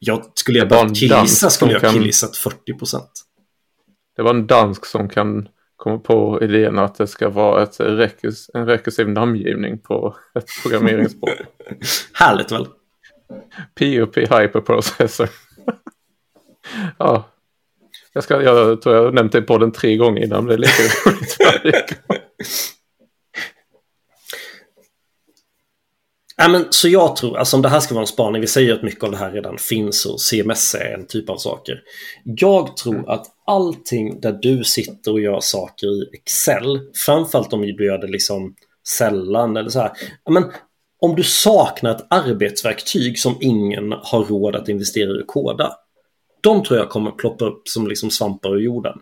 [0.02, 3.10] Jag, skulle jag börjat killgissa skulle jag killgissat 40 procent.
[4.16, 8.50] Det var en dansk som kan komma på idén att det ska vara ett rekus,
[8.54, 11.30] en rekursiv namngivning på ett programmeringsspråk.
[12.12, 12.66] Härligt väl?
[13.74, 15.28] POP Hyperprocessor.
[16.98, 17.28] ja.
[18.12, 20.82] Jag, ska, jag tror jag nämnt det på den tre gånger innan det är lika
[20.82, 21.36] roligt
[26.42, 28.74] Ja, men, så jag tror, alltså om det här ska vara en spaning, vi säger
[28.74, 31.82] att mycket av det här redan finns och CMS är en typ av saker.
[32.24, 33.08] Jag tror mm.
[33.08, 38.06] att allting där du sitter och gör saker i Excel, framförallt om du gör det
[38.06, 38.54] liksom
[38.88, 39.92] sällan eller så här.
[40.24, 40.44] Ja, men,
[41.00, 45.72] om du saknar ett arbetsverktyg som ingen har råd att investera i och koda.
[46.40, 48.98] De tror jag kommer ploppa upp som liksom svampar ur jorden.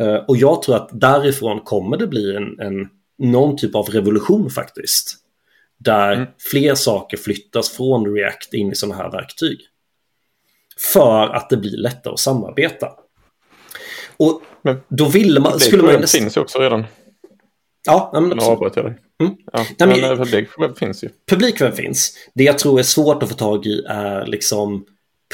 [0.00, 4.50] Uh, och jag tror att därifrån kommer det bli en, en någon typ av revolution
[4.50, 5.24] faktiskt.
[5.78, 6.28] Där mm.
[6.50, 9.58] fler saker flyttas från React in i sådana här verktyg.
[10.92, 12.90] För att det blir lättare att samarbeta.
[14.16, 15.60] Och men, då ville man...
[15.60, 16.20] Skulle man nästan...
[16.20, 16.84] finns ju också redan.
[17.86, 18.44] Ja, men absolut.
[18.44, 18.98] avbröt jag dig.
[19.20, 19.34] Mm.
[19.52, 21.08] Ja, men, men publikwebb finns ju.
[21.30, 22.14] Publikwebb finns.
[22.34, 24.84] Det jag tror är svårt att få tag i är liksom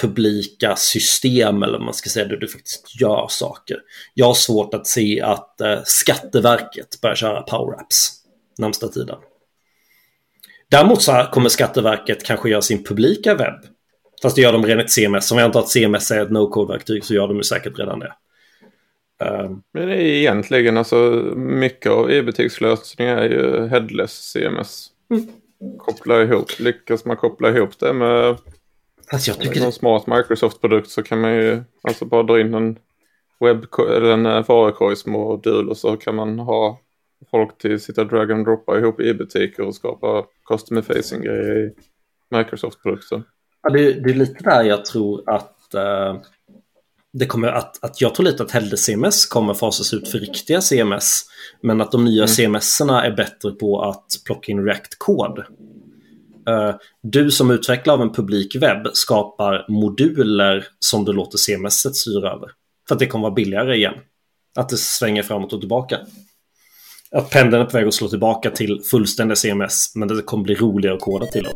[0.00, 3.76] publika system eller vad man ska säga där du faktiskt gör saker.
[4.14, 8.10] Jag har svårt att se att eh, Skatteverket börjar köra Power Apps
[8.58, 9.16] närmsta tiden.
[10.74, 13.60] Däremot så kommer Skatteverket kanske göra sin publika webb.
[14.22, 15.32] Fast det gör de redan ett CMS.
[15.32, 18.12] Om jag antar att CMS är ett no-code-verktyg så gör de säkert redan det.
[19.24, 20.96] Um, Men det är egentligen alltså
[21.36, 24.88] mycket av e-butikslösningar är ju headless CMS.
[25.10, 25.28] Mm.
[25.78, 28.38] Koppla ihop, lyckas man koppla ihop det med
[29.10, 29.60] Fast jag tycker...
[29.60, 32.78] någon smart Microsoft-produkt så kan man ju alltså bara dra in en
[33.40, 36.80] webb eller en varukorgsmodul och så kan man ha
[37.30, 41.72] folk till sitta drag and droppa ihop e-butiker och skapa custom facing grejer i
[42.30, 43.22] Microsoft-produkter.
[43.62, 46.20] Ja, det, det, är lite där jag tror att uh,
[47.12, 50.60] det kommer att, att jag tror lite att hellre CMS kommer fasas ut för riktiga
[50.60, 51.22] CMS.
[51.60, 52.28] Men att de nya mm.
[52.28, 55.38] CMS-erna är bättre på att plocka in React-kod.
[56.48, 62.32] Uh, du som utvecklare av en publik webb skapar moduler som du låter CMS styra
[62.32, 62.50] över.
[62.88, 63.94] För att det kommer vara billigare igen.
[64.56, 65.98] Att det svänger framåt och tillbaka.
[67.14, 69.92] Att pendeln är på väg att slå tillbaka till fullständiga CMS.
[69.94, 71.52] Men det kommer bli roligare att koda till dem.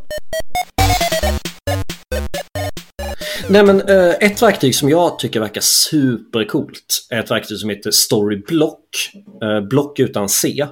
[3.49, 7.91] Nej men eh, ett verktyg som jag tycker verkar supercoolt är ett verktyg som heter
[7.91, 9.11] Storyblock.
[9.43, 10.67] Eh, block utan C.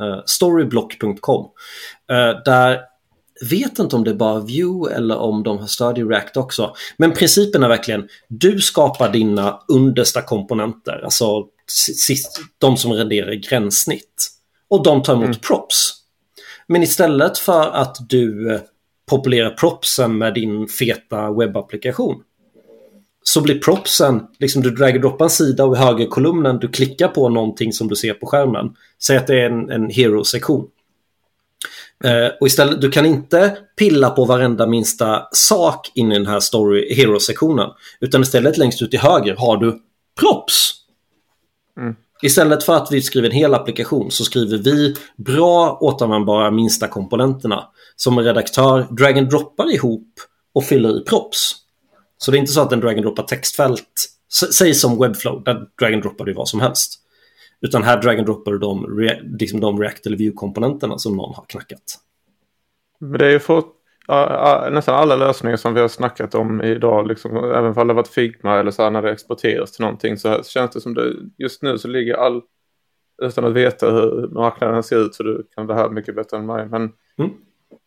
[0.00, 1.46] Eh, Storyblock.com.
[2.44, 2.78] Där
[3.50, 6.74] vet inte om det är bara Vue eller om de har stöd i React också.
[6.96, 11.44] Men principen är verkligen du skapar dina understa komponenter, alltså
[12.58, 14.30] de som renderar gränssnitt.
[14.68, 15.38] Och de tar emot mm.
[15.38, 15.92] props.
[16.66, 18.60] Men istället för att du
[19.08, 22.22] populera propsen med din feta webbapplikation.
[23.22, 27.28] Så blir propsen, liksom du drag droppar en sida och i högerkolumnen du klickar på
[27.28, 28.74] någonting som du ser på skärmen.
[29.02, 30.68] Säg att det är en, en hero-sektion.
[32.04, 36.40] Uh, och istället, du kan inte pilla på varenda minsta sak in i den här
[36.40, 37.70] story hero-sektionen.
[38.00, 39.80] Utan istället längst ut till höger har du
[40.20, 40.74] props.
[41.78, 41.94] Mm.
[42.22, 47.68] Istället för att vi skriver en hel applikation så skriver vi bra återanvändbara minsta komponenterna
[47.96, 50.08] som en redaktör drag and droppar ihop
[50.52, 51.52] och fyller i props.
[52.18, 54.08] Så det är inte så att den drag and droppar textfält,
[54.52, 57.00] säg som Webflow, där drag and droppar du vad som helst.
[57.60, 58.86] Utan här drag and droppar du de,
[59.40, 61.98] liksom de React eller View-komponenterna som någon har knackat.
[62.98, 63.62] Men det är ju för
[64.70, 68.58] nästan alla lösningar som vi har snackat om idag, liksom, även om det varit Figma
[68.58, 71.62] eller så här när det exporteras till någonting så här, känns det som det just
[71.62, 72.42] nu så ligger all,
[73.22, 76.46] utan att veta hur marknaden ser ut så du kan det här mycket bättre än
[76.46, 77.30] mig, men mm.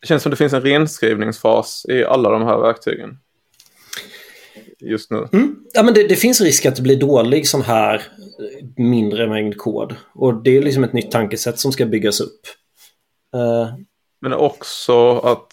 [0.01, 3.17] det känns som det finns en renskrivningsfas i alla de här verktygen.
[4.79, 5.27] Just nu.
[5.33, 5.55] Mm.
[5.73, 8.01] Ja, men det, det, finns risk att det blir dålig sån här
[8.77, 9.95] mindre mängd kod.
[10.13, 12.41] Och det är liksom ett nytt tankesätt som ska byggas upp.
[13.35, 13.75] Uh...
[14.21, 15.47] Men också att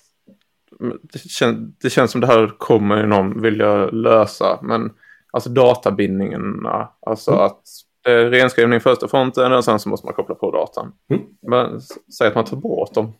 [1.03, 4.59] det, kän, det känns som det här kommer någon vilja lösa.
[4.62, 4.93] Men
[5.31, 7.45] alltså databindningarna, alltså mm.
[7.45, 7.62] att
[8.05, 10.93] det är renskrivning först och fronten och sen så måste man koppla på datan.
[11.11, 11.22] Mm.
[11.43, 11.81] Men
[12.18, 13.12] säg att man tar bort dem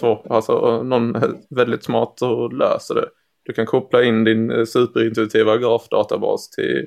[0.00, 3.08] två, alltså någon är väldigt smart och löser det.
[3.42, 6.86] Du kan koppla in din superintuitiva grafdatabas till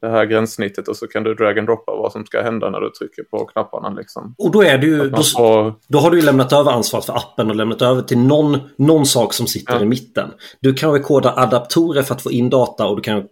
[0.00, 2.80] det här gränssnittet och så kan du drag and droppa vad som ska hända när
[2.80, 3.90] du trycker på knapparna.
[3.90, 4.34] Liksom.
[4.38, 5.74] Och då är du då, får...
[5.88, 9.34] då har du lämnat över ansvaret för appen och lämnat över till någon, någon sak
[9.34, 9.82] som sitter ja.
[9.82, 10.30] i mitten.
[10.60, 13.28] Du kan väl koda adaptorer för att få in data och du kan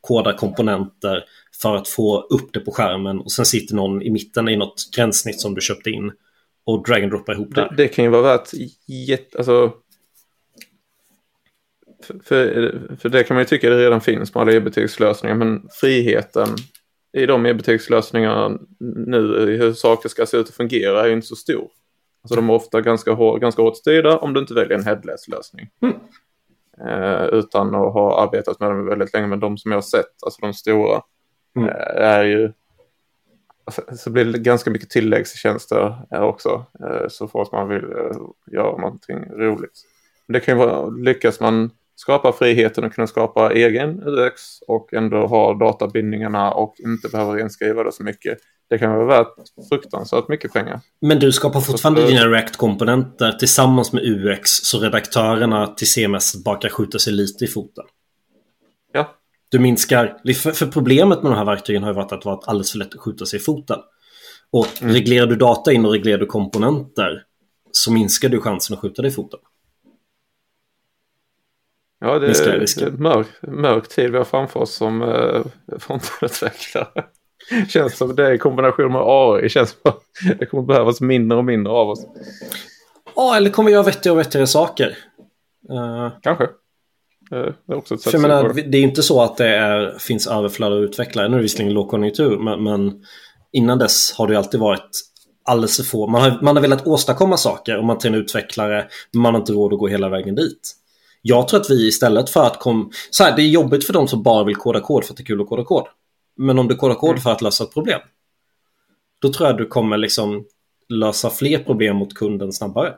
[0.00, 1.24] koda komponenter
[1.62, 4.90] för att få upp det på skärmen och sen sitter någon i mitten i något
[4.96, 6.12] gränssnitt som du köpte in
[6.66, 7.74] och drag and droppa ihop det.
[7.76, 8.48] Det kan ju vara värt
[8.86, 9.72] jätte, alltså
[12.22, 16.48] för, för det kan man ju tycka det redan finns på alla e-butikslösningar, men friheten
[17.12, 21.26] i de e-butikslösningarna nu i hur saker ska se ut och fungera är ju inte
[21.26, 21.68] så stor.
[22.22, 25.70] Alltså de är ofta ganska, hår, ganska hårt styrda om du inte väljer en headless-lösning.
[25.82, 25.94] Mm.
[26.86, 30.22] Eh, utan att ha arbetat med dem väldigt länge, men de som jag har sett,
[30.24, 31.02] alltså de stora,
[31.56, 31.68] mm.
[31.68, 32.52] eh, är ju
[33.64, 38.16] alltså, så blir det ganska mycket tilläggstjänster också eh, så fort man vill eh,
[38.52, 39.82] göra någonting roligt.
[40.28, 45.26] Det kan ju vara, lyckas man skapa friheten att kunna skapa egen UX och ändå
[45.26, 48.38] ha databindningarna och inte behöva renskriva det så mycket.
[48.70, 49.34] Det kan vara värt
[49.68, 50.80] fruktansvärt mycket pengar.
[51.00, 56.70] Men du skapar fortfarande dina React-komponenter tillsammans med UX så redaktörerna till CMS bara kan
[56.70, 57.84] skjuta sig lite i foten.
[58.92, 59.14] Ja.
[59.48, 62.72] Du minskar, för, problemet med de här verktygen har ju varit att det varit alldeles
[62.72, 63.78] för lätt att skjuta sig i foten.
[64.50, 64.94] Och mm.
[64.94, 67.22] reglerar du data in och reglerar du komponenter
[67.72, 69.40] så minskar du chansen att skjuta dig i foten.
[72.00, 75.42] Ja, det är en mörk, mörk tid vi har framför oss som eh,
[75.78, 77.04] frontenutvecklare.
[77.68, 79.92] känns som det i kombination med AI känns som
[80.38, 82.06] det kommer behövas mindre och mindre av oss.
[83.16, 84.98] Ja, eller kommer vi göra vettigare och vettigare saker.
[85.70, 86.48] Uh, Kanske.
[87.30, 88.62] Det är också ett sätt För jag menar, det.
[88.62, 91.28] det är ju inte så att det är, finns överflöd av utvecklare.
[91.28, 93.04] Nu är det visserligen lågkonjunktur, men, men
[93.52, 94.90] innan dess har det alltid varit
[95.44, 96.06] alldeles för få.
[96.06, 99.40] Man har, man har velat åstadkomma saker om man till en utvecklare, men man har
[99.40, 100.74] inte råd att gå hela vägen dit.
[101.22, 102.90] Jag tror att vi istället för att kom...
[103.10, 105.22] Så här, det är jobbigt för de som bara vill koda kod för att det
[105.22, 105.86] är kul att koda kod.
[106.36, 108.00] Men om du kodar kod för att lösa ett problem,
[109.18, 110.44] då tror jag du kommer liksom
[110.88, 112.94] lösa fler problem mot kunden snabbare.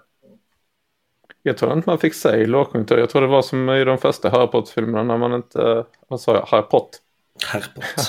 [1.43, 2.99] Jag tror inte man fick säga lågkonjunktur.
[2.99, 5.85] Jag tror det var som i de första Harry Potter-filmerna när man inte...
[6.09, 6.47] Vad sa jag?
[6.47, 7.01] Harry Potter.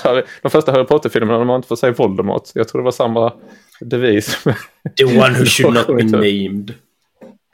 [0.04, 2.48] Harry- De första Harry Potter-filmerna när man inte får säga Voldemort.
[2.54, 3.32] Jag tror det var samma
[3.80, 4.44] devis.
[4.96, 6.74] The one who should not be named.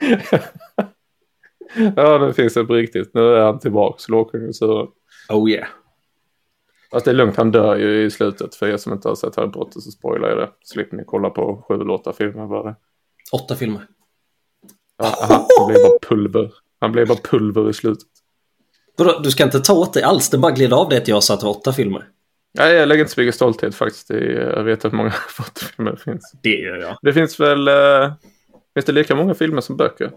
[1.95, 3.13] ja, det finns det på riktigt.
[3.13, 4.87] Nu är han tillbaks, lågkonjunkturen.
[5.29, 5.67] Oh yeah.
[6.91, 8.55] Fast det är lugnt, han dör ju i slutet.
[8.55, 10.49] För er som inte har sett Harry Potter så spoilar jag det.
[10.63, 12.75] Slipper ni kolla på sju eller åtta filmer bara.
[13.31, 13.81] Åtta filmer.
[14.97, 16.51] Ja, han, han blir bara pulver.
[16.79, 18.07] Han blir bara pulver i slutet.
[19.23, 21.33] Du ska inte ta åt dig alls, det bara gled av det att jag sa
[21.33, 22.07] att det var åtta filmer.
[22.57, 24.11] Nej, jag lägger inte så mycket stolthet faktiskt.
[24.11, 26.33] i- Jag vet att många Harry Potter-filmer finns.
[26.43, 26.97] Det gör jag.
[27.01, 27.67] Det finns väl...
[27.67, 28.11] Eh,
[28.73, 30.11] finns det lika många filmer som böcker?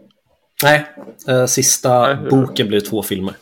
[0.63, 0.87] Nej,
[1.29, 3.35] eh, sista Nej, boken blev två filmer.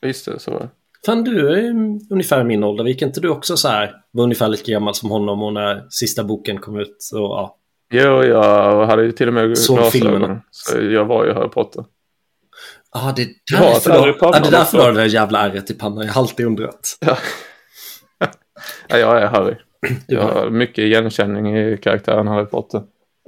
[0.00, 0.68] Visst det, så var det.
[1.06, 2.84] Fan, du är mm, ungefär min ålder.
[2.84, 6.24] Gick inte du också så här, var ungefär lika gammal som honom och när sista
[6.24, 6.96] boken kom ut?
[6.98, 7.56] Så, ja.
[7.92, 10.10] Jo, jag hade ju till och med Såg glasögon.
[10.12, 10.42] filmerna.
[10.50, 11.84] Så jag var ju Harry Potter.
[12.90, 14.98] Ah, det är Ja, därför där är du pannan ja, det är därför har det
[15.00, 16.06] där jävla ärret i pannan.
[16.06, 16.96] Jag har alltid undrat.
[17.00, 17.16] Ja.
[18.88, 19.54] ja, jag är Harry.
[20.06, 22.82] Jag har- har mycket igenkänning i karaktären Harry Potter.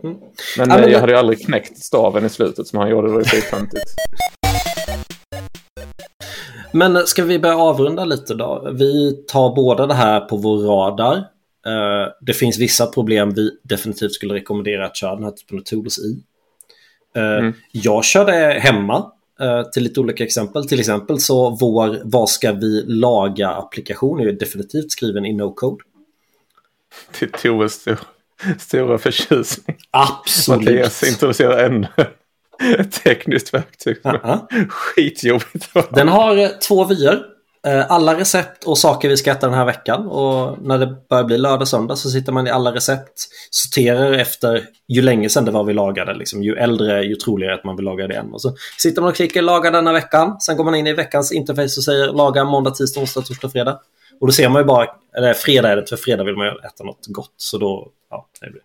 [0.05, 0.17] Mm.
[0.59, 3.09] Men, Ja, men jag hade ju aldrig knäckt staven i slutet som han gjorde.
[3.09, 3.85] Det var ju skittöntigt.
[6.73, 8.71] Men ska vi börja avrunda lite då?
[8.75, 11.17] Vi tar båda det här på vår radar.
[11.67, 15.63] Eh, det finns vissa problem vi definitivt skulle rekommendera att köra den här typen av
[15.63, 16.23] tools i.
[17.17, 17.53] Eh, Mm.
[17.73, 20.69] Jag körde hemma eh, till lite olika exempel.
[20.69, 25.81] Till exempel så vår Vad ska vi laga-applikation är ju definitivt skriven i no-code.
[27.13, 27.99] Till Toves stor,
[28.59, 29.77] stora förtjusning.
[29.91, 30.65] Absolut.
[30.65, 31.89] Mattias introducerar ännu
[32.79, 33.97] ett tekniskt verktyg.
[34.03, 34.69] Uh-uh.
[34.69, 35.69] Skitjobbigt.
[35.91, 37.23] Den har eh, två vyer.
[37.67, 40.07] Eh, Alla recept och saker vi ska äta den här veckan.
[40.07, 43.29] Och när det börjar bli lördag söndag så sitter man i alla recept.
[43.51, 46.15] Sorterar efter ju länge sedan det var vi lagade.
[46.15, 46.43] Liksom.
[46.43, 48.31] Ju äldre, ju troligare att man vill laga det igen.
[48.33, 50.41] Och så sitter man och klickar laga denna veckan.
[50.41, 53.79] Sen går man in i veckans interface och säger laga måndag, tisdag, onsdag, torsdag, fredag.
[54.21, 56.53] Och då ser man ju bara, eller fredag är det, för fredag vill man ju
[56.53, 57.35] äta något gott.
[57.37, 58.63] Så då, ja, det blir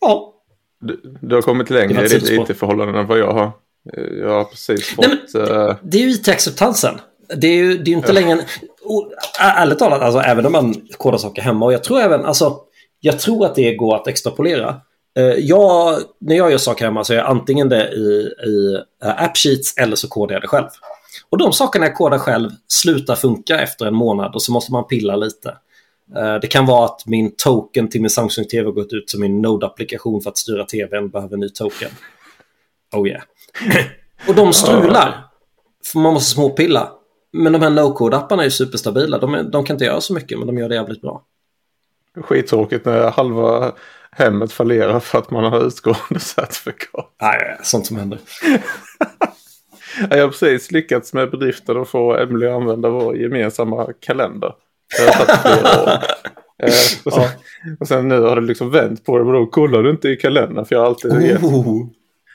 [0.00, 0.32] Ja,
[0.80, 2.50] Du, du har kommit Det längre i ditt.
[2.50, 3.50] IT-förhållande än vad jag har.
[4.20, 5.06] Jag har precis fått...
[5.34, 7.00] Nej, eh, Det är ju IT-acceptansen.
[7.36, 8.38] Det är ju det är ju inte längre...
[8.82, 11.66] Och, ärligt talat, alltså, även om man kodar saker hemma.
[11.66, 12.60] Och jag tror även, alltså,
[13.00, 14.80] jag tror att det går att extrapolera.
[15.18, 18.74] Eh, jag, när jag gör saker hemma så är jag antingen det i, i
[19.04, 20.68] uh, AppSheets eller så kodar jag det själv.
[21.30, 24.86] Och de sakerna jag kodar själv slutar funka efter en månad och så måste man
[24.86, 25.48] pilla lite.
[26.16, 29.20] Eh, Det kan vara att min token till min Samsung TV har gått ut som
[29.20, 31.90] min Node-applikation för att styra TVn behöver en ny token.
[32.92, 33.22] Oh yeah.
[34.28, 35.24] och de strular.
[35.92, 36.90] För man måste småpilla.
[37.32, 39.18] Men de här no-code-apparna är ju superstabila.
[39.18, 41.22] De, är, de kan inte göra så mycket, men de gör det jävligt bra.
[42.20, 43.72] Skittråkigt när halva
[44.10, 47.14] hemmet fallerar för att man har utgående certifikat.
[47.20, 48.18] Nej, sånt som händer.
[50.10, 54.52] Jag har precis lyckats med bedriften att få Emily att använda vår gemensamma kalender.
[54.98, 55.90] Det har tagit flera år.
[56.62, 56.68] Eh,
[57.04, 57.28] och, sen,
[57.80, 59.24] och sen nu har det liksom vänt på det.
[59.24, 60.64] Men då kollar du inte i kalendern.
[60.64, 61.86] För jag har alltid gett, Oh.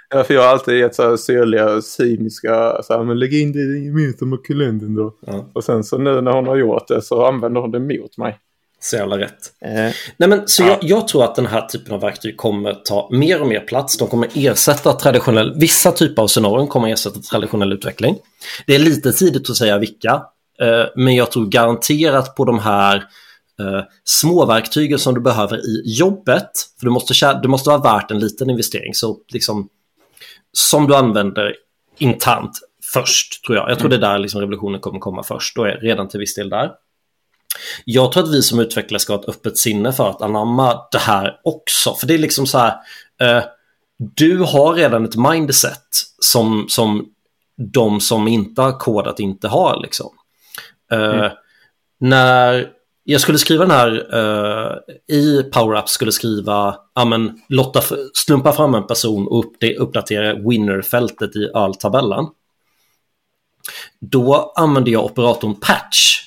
[0.09, 3.51] ja, för jag har alltid gett så här syrliga, cyniska, så här, men lägg in
[3.51, 5.13] det i den gemensamma kalendern då.
[5.27, 8.17] Ja, Och sen så nu när hon har gjort det så använder hon det mot
[8.17, 8.39] mig.
[8.83, 9.53] Så jävla rätt.
[9.65, 9.71] Eh,
[10.17, 10.67] Nej, men, så Ja.
[10.67, 13.97] jag, jag tror att den här typen av verktyg kommer ta mer och mer plats.
[13.97, 18.15] De kommer ersätta traditionell, vissa typer av scenarion kommer ersätta traditionell utveckling.
[18.67, 20.23] Det är lite tidigt att säga vilka,
[20.61, 22.95] eh, men jag tror garanterat på de här
[23.59, 26.51] eh, små verktygen som du behöver i jobbet.
[26.79, 28.93] För du måste, det måste vara värt en liten investering.
[28.93, 29.69] Så liksom,
[30.53, 31.55] som du använder
[31.97, 32.59] internt
[32.93, 33.69] först, tror jag.
[33.69, 36.35] Jag tror det är där liksom revolutionen kommer komma först och är redan till viss
[36.35, 36.71] del där.
[37.85, 40.97] Jag tror att vi som utvecklare ska ha ett öppet sinne för att anamma det
[40.97, 41.93] här också.
[41.95, 42.73] För det är liksom så här,
[43.21, 43.43] eh,
[43.97, 45.87] du har redan ett mindset
[46.19, 47.05] som, som
[47.73, 49.79] de som inte har kodat inte har.
[49.81, 50.09] Liksom.
[50.91, 51.31] Eh,
[51.99, 52.69] När
[53.03, 54.77] jag skulle skriva den här, eh,
[55.15, 57.81] i PowerUp skulle skriva, ja men Lotta
[58.13, 62.25] slumpa fram en person och upp- uppdatera winner-fältet i öltabellen.
[63.99, 66.21] Då använde jag operatorn patch.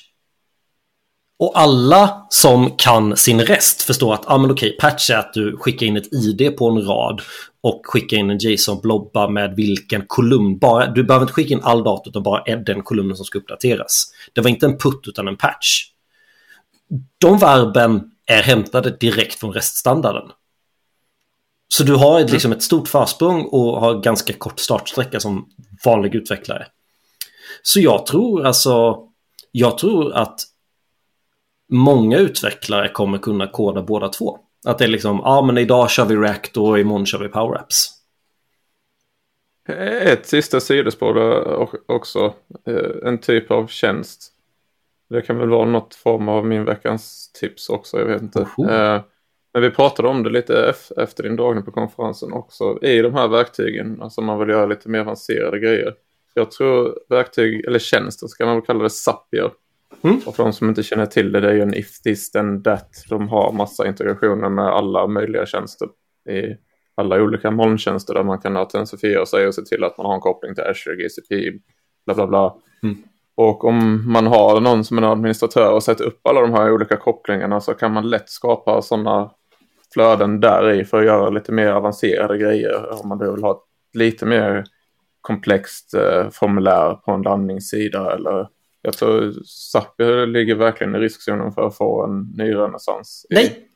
[1.39, 5.57] Och alla som kan sin rest förstår att ah, men okej, patch är att du
[5.57, 7.21] skickar in ett ID på en rad
[7.61, 10.57] och skickar in en JSON-blobba med vilken kolumn.
[10.57, 14.05] Bara, du behöver inte skicka in all data utan bara den kolumnen som ska uppdateras.
[14.33, 15.83] Det var inte en putt utan en patch.
[17.17, 20.31] De verben är hämtade direkt från reststandarden.
[21.67, 25.49] Så du har ett, liksom ett stort försprång och har ganska kort startsträcka som
[25.85, 26.67] vanlig utvecklare.
[27.63, 28.97] Så jag tror alltså,
[29.51, 30.39] jag tror att
[31.69, 34.39] många utvecklare kommer kunna koda båda två.
[34.67, 37.57] Att det är liksom, ja men idag kör vi React och imorgon kör vi Power
[37.59, 37.91] Apps.
[40.01, 41.17] Ett sista sidospår
[41.85, 42.33] också.
[42.67, 44.31] Eh, en typ av tjänst.
[45.09, 48.39] Det kan väl vara något form av min veckans tips också, jag vet inte.
[48.39, 49.01] Uh
[49.53, 52.79] Men vi pratade om det lite efter din dragning på konferensen också.
[52.81, 55.93] I de här verktygen, alltså man vill göra lite mer avancerade grejer.
[56.33, 59.51] Jag tror verktyg, eller tjänster ska man väl kalla det, Zapier.
[60.01, 60.19] Mm.
[60.25, 62.63] Och för de som inte känner till det, det är ju en if this then
[62.63, 62.89] that.
[63.09, 65.87] De har massa integrationer med alla möjliga tjänster
[66.29, 66.57] i
[66.95, 70.21] alla olika molntjänster där man kan autentifiera sig och se till att man har en
[70.21, 71.51] koppling till Azure, GCP,
[72.05, 72.55] bla bla bla.
[72.83, 72.97] Mm.
[73.35, 76.97] Och om man har någon som är administratör och sätter upp alla de här olika
[76.97, 79.31] kopplingarna så kan man lätt skapa sådana
[79.93, 83.01] flöden där i för att göra lite mer avancerade grejer.
[83.01, 84.63] Om man då vill ha ett lite mer
[85.21, 88.47] komplext eh, formulär på en landningssida eller
[88.85, 93.25] jag tror Zapier ligger verkligen i riskzonen för att få en ny renässans.
[93.29, 93.67] Nej,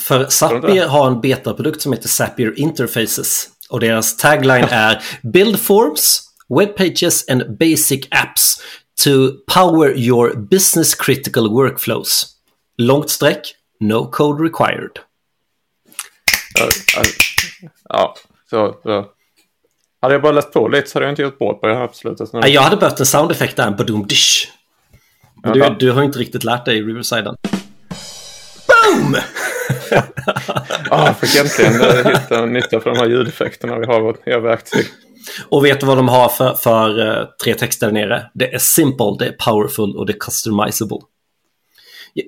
[0.00, 6.22] för Zapier har en betaprodukt som heter Zapier Interfaces och deras tagline är Build forms,
[6.58, 8.62] web pages and basic apps
[9.04, 9.10] to
[9.54, 12.26] power your business critical workflows.
[12.78, 14.98] Långt streck, no code required.
[16.54, 16.68] Ja,
[17.88, 18.16] ja
[18.50, 19.06] så, så
[20.02, 21.82] hade jag bara läst på lite så hade jag inte gjort bort på det här
[21.82, 22.18] absolut.
[22.32, 24.48] Jag hade behövt en soundeffekt där, badum dish.
[25.42, 27.36] Du, du har inte riktigt lärt dig Riversiden.
[28.66, 29.16] Boom!
[30.90, 34.26] ah, jag fick äntligen eh, hitta nytta för de här ljudeffekterna vi har i vårt
[34.26, 34.86] nya verktyg.
[35.48, 38.30] Och vet du vad de har för, för uh, tre texter där nere?
[38.34, 40.98] Det är simple, det är powerful och det är customizable.
[42.14, 42.24] Jag,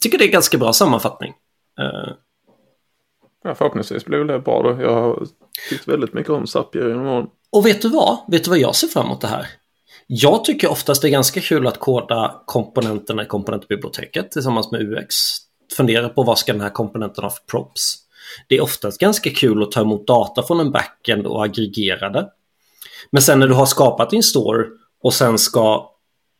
[0.00, 1.32] tycker det är en ganska bra sammanfattning.
[1.80, 2.12] Uh,
[3.44, 4.82] Ja, förhoppningsvis blir det bra då.
[4.82, 5.26] Jag har
[5.68, 7.26] tyckt väldigt mycket om Zapier genom åren.
[7.52, 8.18] Och vet du vad?
[8.28, 9.46] Vet du vad jag ser fram emot det här?
[10.06, 15.14] Jag tycker oftast det är ganska kul att koda komponenterna i komponentbiblioteket tillsammans med UX.
[15.76, 17.94] Fundera på vad ska den här komponenten ha för props.
[18.48, 22.28] Det är oftast ganska kul att ta emot data från en backend och aggregera det.
[23.10, 24.66] Men sen när du har skapat din store
[25.02, 25.91] och sen ska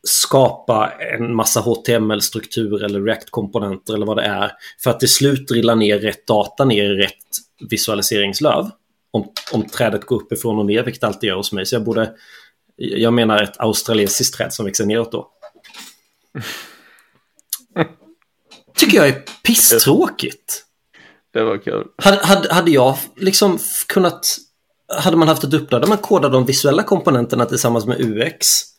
[0.07, 4.51] skapa en massa HTML-struktur eller React-komponenter eller vad det är
[4.83, 7.25] för att till slut drilla ner rätt data ner i rätt
[7.69, 8.69] visualiseringslöv.
[9.11, 11.65] Om, om trädet går uppifrån och ner, vilket alltid gör hos mig.
[11.65, 12.13] Så jag borde,
[12.75, 15.29] jag menar ett australiensiskt träd som växer neråt då.
[18.75, 20.63] Tycker jag är pisstråkigt.
[21.33, 21.87] Det var kul.
[21.97, 24.37] Hade, hade, hade jag liksom kunnat...
[24.97, 28.72] Hade man haft ett uppdrag där man kodar de visuella komponenterna tillsammans med UX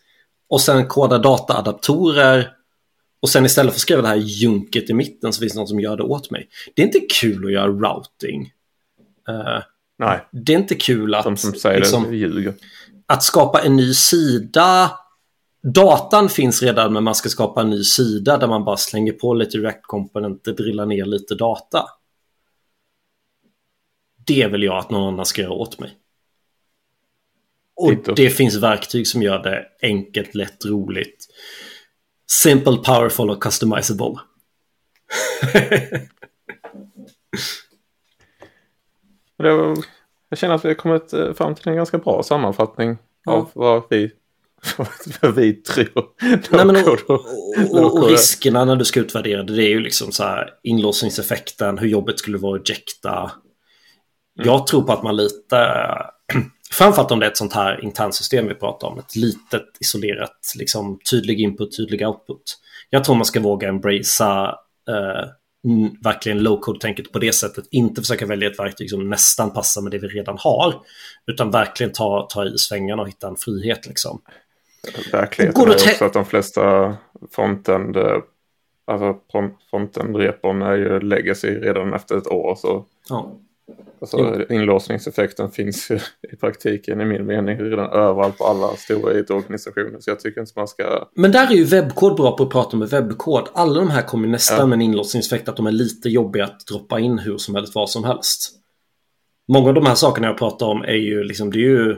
[0.54, 2.50] och sen koda dataadaptorer
[3.20, 5.68] och sen istället för att skriva det här junket i mitten så finns det någon
[5.68, 6.48] som gör det åt mig.
[6.74, 8.52] Det är inte kul att göra routing.
[9.28, 9.62] Uh,
[9.98, 10.20] Nej.
[10.32, 11.24] Det är inte kul att...
[11.24, 12.54] De som säger liksom, det ljuger.
[13.06, 14.90] Att skapa en ny sida.
[15.62, 19.34] Datan finns redan men man ska skapa en ny sida där man bara slänger på
[19.34, 21.84] lite React-komponenter, drillar ner lite data.
[24.26, 25.98] Det vill jag att någon annan ska göra åt mig.
[27.76, 31.26] Och det finns verktyg som gör det enkelt, lätt, roligt.
[32.30, 34.14] Simple, powerful och customizable.
[40.28, 43.32] jag känner att vi har kommit eh, fram till en ganska bra sammanfattning ja.
[43.32, 44.10] av vad vi,
[45.22, 46.04] vad vi tror.
[46.50, 47.26] Nej, men och, och,
[47.70, 51.78] och, och, riskerna när du ska utvärdera det, det är ju liksom så här inlåsningseffekten,
[51.78, 53.18] hur jobbet skulle vara att ejecta.
[53.18, 54.48] Mm.
[54.48, 55.56] Jag tror på att man lite
[56.72, 58.98] Framförallt om det är ett sånt här internsystem vi pratar om.
[58.98, 62.42] Ett litet isolerat, liksom tydlig input, tydlig output.
[62.90, 64.54] Jag tror man ska våga embracea
[64.88, 65.28] eh,
[66.04, 67.64] verkligen low-code-tänket på det sättet.
[67.70, 70.74] Inte försöka välja ett verktyg som nästan passar med det vi redan har.
[71.26, 74.20] Utan verkligen ta, ta i svängarna och hitta en frihet liksom.
[75.12, 76.96] Verkligheten är också att de flesta
[77.32, 78.18] frontend, eh,
[78.84, 79.18] alltså
[79.70, 82.54] frontend-repon är ju legacy redan efter ett år.
[82.54, 83.38] Så ja.
[84.00, 84.52] Alltså.
[84.52, 85.94] Inlåsningseffekten finns ju
[86.32, 90.00] i praktiken i min mening redan överallt på alla stora IT-organisationer.
[90.00, 91.08] Så jag tycker inte man ska...
[91.14, 93.48] Men där är ju webbkod bra på att prata med webbkod.
[93.52, 94.66] Alla de här kommer nästan ja.
[94.66, 97.90] med en inlåsningseffekt att de är lite jobbiga att droppa in hur som helst, vad
[97.90, 98.50] som helst.
[99.48, 101.96] Många av de här sakerna jag pratar om är ju liksom, det är ju...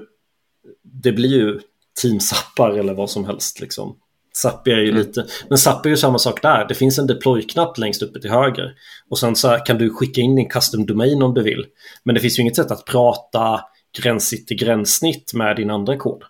[0.82, 1.60] Det blir ju
[2.02, 3.96] Teams-appar eller vad som helst liksom.
[4.36, 4.98] Zapier är ju mm.
[5.00, 6.68] lite, men Zapier är samma sak där.
[6.68, 8.74] Det finns en deploy-knapp längst uppe till höger.
[9.10, 11.66] Och sen så kan du skicka in din custom domain om du vill.
[12.02, 13.60] Men det finns ju inget sätt att prata
[13.98, 16.22] gränssnitt till gränssnitt med din andra kod.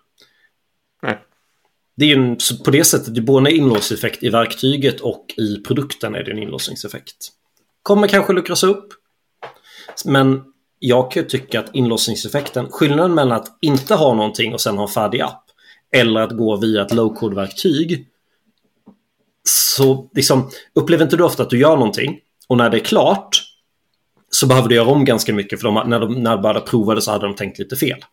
[1.03, 1.19] Nej.
[1.95, 5.25] Det är ju en, på det sättet, det är både en inlåsningseffekt i verktyget och
[5.37, 7.15] i produkten är det en inlåsningseffekt.
[7.83, 8.93] Kommer kanske luckras upp.
[10.05, 10.43] Men
[10.79, 14.89] jag kan tycka att inlåsningseffekten, skillnaden mellan att inte ha någonting och sen ha en
[14.89, 15.46] färdig app
[15.97, 18.07] eller att gå via ett low-code-verktyg.
[19.43, 23.43] Så liksom, upplever inte du ofta att du gör någonting och när det är klart
[24.29, 26.95] så behöver du göra om ganska mycket för de, när de, när de började prova
[26.95, 28.05] det så hade de tänkt lite fel.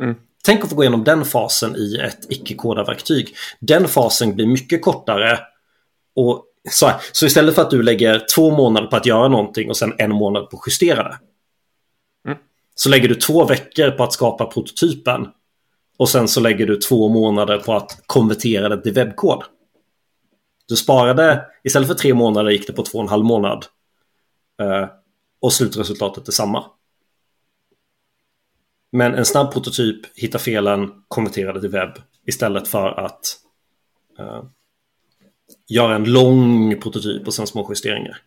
[0.00, 0.14] Mm.
[0.44, 3.34] Tänk att få gå igenom den fasen i ett icke-kodarverktyg.
[3.60, 5.38] Den fasen blir mycket kortare.
[6.14, 9.70] Och så, här, så istället för att du lägger två månader på att göra någonting
[9.70, 11.18] och sen en månad på att justera det.
[12.26, 12.38] Mm.
[12.74, 15.26] Så lägger du två veckor på att skapa prototypen.
[15.98, 19.44] Och sen så lägger du två månader på att konvertera det till webbkod.
[20.68, 23.66] Du sparade, istället för tre månader gick det på två och en halv månad.
[24.62, 24.88] Uh,
[25.40, 26.64] och slutresultatet är samma.
[28.92, 33.20] Men en snabb prototyp hittar felen, konverterar det till webb istället för att
[34.20, 34.44] uh,
[35.68, 38.22] göra en lång prototyp och sen små justeringar.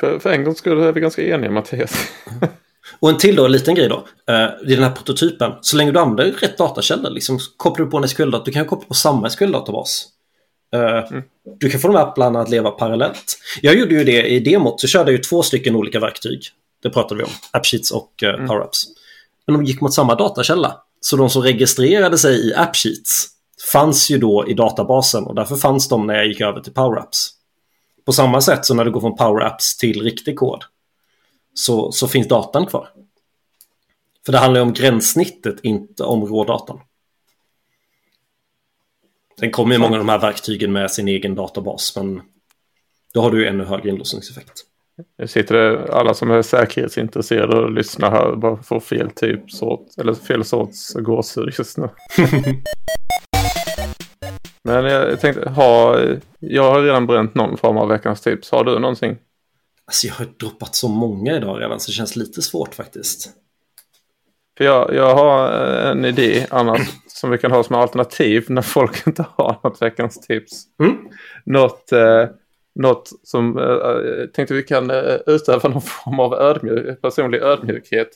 [0.00, 2.08] För, för en gång skulle är vi ganska eniga Mattias.
[3.00, 3.96] Och en till då, en liten grej då.
[4.30, 7.96] Uh, I den här prototypen, så länge du använder rätt datakällor, liksom kopplar du på
[7.96, 10.04] en SQL-dator, du kan koppla på samma SQL-databas.
[10.76, 11.22] Uh, mm.
[11.58, 13.38] Du kan få de här applarna att leva parallellt.
[13.62, 16.42] Jag gjorde ju det i demot, så körde jag ju två stycken olika verktyg.
[16.82, 18.46] Det pratade vi om, AppSheets och uh, mm.
[18.46, 18.84] PowerApps.
[19.46, 20.76] Men de gick mot samma datakälla.
[21.00, 23.26] Så de som registrerade sig i AppSheets
[23.72, 27.30] fanns ju då i databasen och därför fanns de när jag gick över till PowerApps.
[28.06, 30.64] På samma sätt som när du går från PowerApps till riktig kod
[31.58, 32.88] så, så finns datan kvar.
[34.26, 36.80] För det handlar ju om gränssnittet, inte om rådatan.
[39.40, 42.22] Sen kommer ju många av de här verktygen med sin egen databas, men
[43.14, 44.52] då har du ju ännu högre inlåsningseffekt.
[45.18, 49.50] Nu sitter det alla som är säkerhetsintresserade och lyssnar här och bara får fel typ
[49.50, 51.88] sort, eller fel sorts gåshud just nu.
[54.64, 56.00] Men jag tänkte, ha,
[56.38, 58.50] jag har redan bränt någon form av veckans tips.
[58.50, 59.18] Har du någonting?
[59.88, 63.30] Alltså jag har droppat så många idag redan så det känns lite svårt faktiskt.
[64.58, 65.48] För jag, jag har
[65.90, 70.20] en idé annars som vi kan ha som alternativ när folk inte har något veckans
[70.20, 70.64] tips.
[70.82, 70.96] Mm.
[71.44, 72.26] Något, eh,
[72.74, 78.08] något som eh, tänkte vi kan eh, utöva någon form av ödmjuk, personlig ödmjukhet.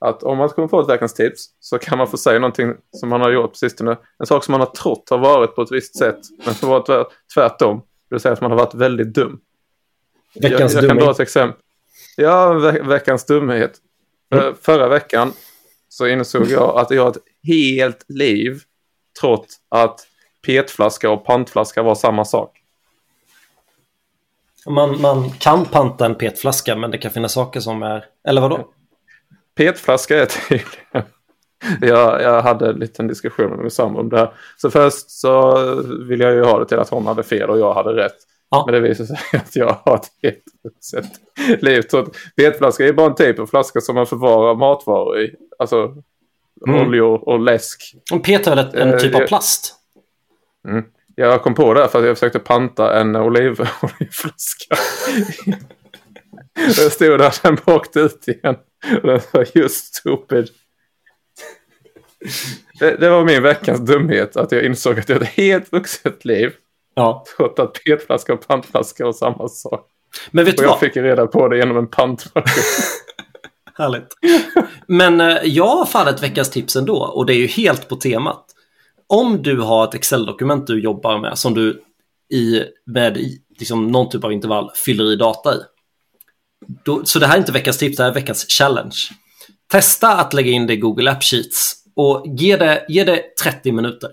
[0.00, 3.08] Att om man kommer få ett veckans tips så kan man få säga någonting som
[3.08, 3.98] man har gjort på sistone.
[4.18, 7.08] En sak som man har trott har varit på ett visst sätt men som varit
[7.34, 7.78] tvärtom.
[7.78, 9.40] Det vill säga att man har varit väldigt dum.
[10.34, 11.62] Veckans jag, jag kan dra ett exempel.
[12.16, 13.72] Ja, ve veckans dumhet.
[14.34, 14.54] Mm.
[14.60, 15.32] Förra veckan
[15.88, 18.60] så insåg jag att jag har ett helt liv
[19.20, 20.06] trott att
[20.46, 22.58] petflaska och pantflaska var samma sak.
[24.66, 28.04] Man, man kan panta en petflaska men det kan finnas saker som är...
[28.28, 28.68] Eller vadå?
[29.54, 31.12] Petflaska är tydligen...
[31.80, 34.34] Jag, jag hade en liten diskussion med Sam om det här.
[34.56, 35.54] Så först så
[36.08, 38.16] ville jag ju ha det till att hon hade fel och jag hade rätt.
[38.52, 38.62] Ja.
[38.66, 41.10] Men det visar sig att jag har ett helt vuxet
[41.62, 41.82] liv.
[42.36, 45.34] petflaska är bara en typ av flaska som man förvarar matvaror i.
[45.58, 45.94] Alltså
[46.68, 46.86] mm.
[46.86, 47.94] oljor och läsk.
[48.12, 49.74] Och pet är väl ett, en typ av plast?
[50.68, 50.84] Mm.
[51.14, 54.78] Jag kom på det för att jag försökte panta en olivolje ฟ -flaska.
[56.82, 58.56] jag stod där, den åkte ut igen.
[59.02, 60.48] Och den var just stupid.
[62.78, 66.24] Det, det, var min veckans dumhet att jag insåg att jag hade ett helt vuxet
[66.24, 66.52] liv.
[66.94, 67.24] Ja.
[67.36, 69.88] Trots att petflaska och pantflaska var samma sak.
[70.30, 72.62] Men vet och du jag fick reda på det genom en pantmaskin.
[73.74, 74.08] Härligt.
[74.86, 77.96] Men eh, jag har fan ett veckans tips ändå och det är ju helt på
[77.96, 78.44] temat.
[79.06, 81.82] Om du har ett Excel-dokument du jobbar med som du
[82.32, 83.18] i, med
[83.58, 85.58] liksom, någon typ av intervall fyller i data i.
[86.84, 88.96] Då, så det här är inte veckans tips, det här är veckans challenge.
[89.70, 93.72] Testa att lägga in det i Google App Sheets och ge det, ge det 30
[93.72, 94.10] minuter.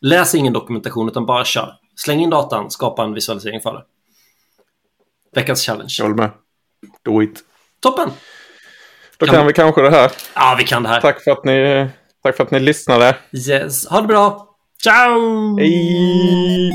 [0.00, 1.74] Läs ingen dokumentation utan bara kör.
[1.96, 3.84] Släng in datan, skapa en visualisering för det.
[5.34, 5.94] Veckans challenge.
[5.98, 6.30] Jag håller med.
[7.02, 7.40] Do it.
[7.80, 8.10] Toppen!
[9.18, 10.12] Då kan, kan vi kanske det här.
[10.34, 11.00] Ja, vi kan det här.
[11.00, 11.88] Tack för att ni,
[12.22, 13.16] tack för att ni lyssnade.
[13.48, 13.86] Yes.
[13.86, 14.56] Ha det bra.
[14.82, 15.58] Ciao!
[15.58, 16.72] Hej!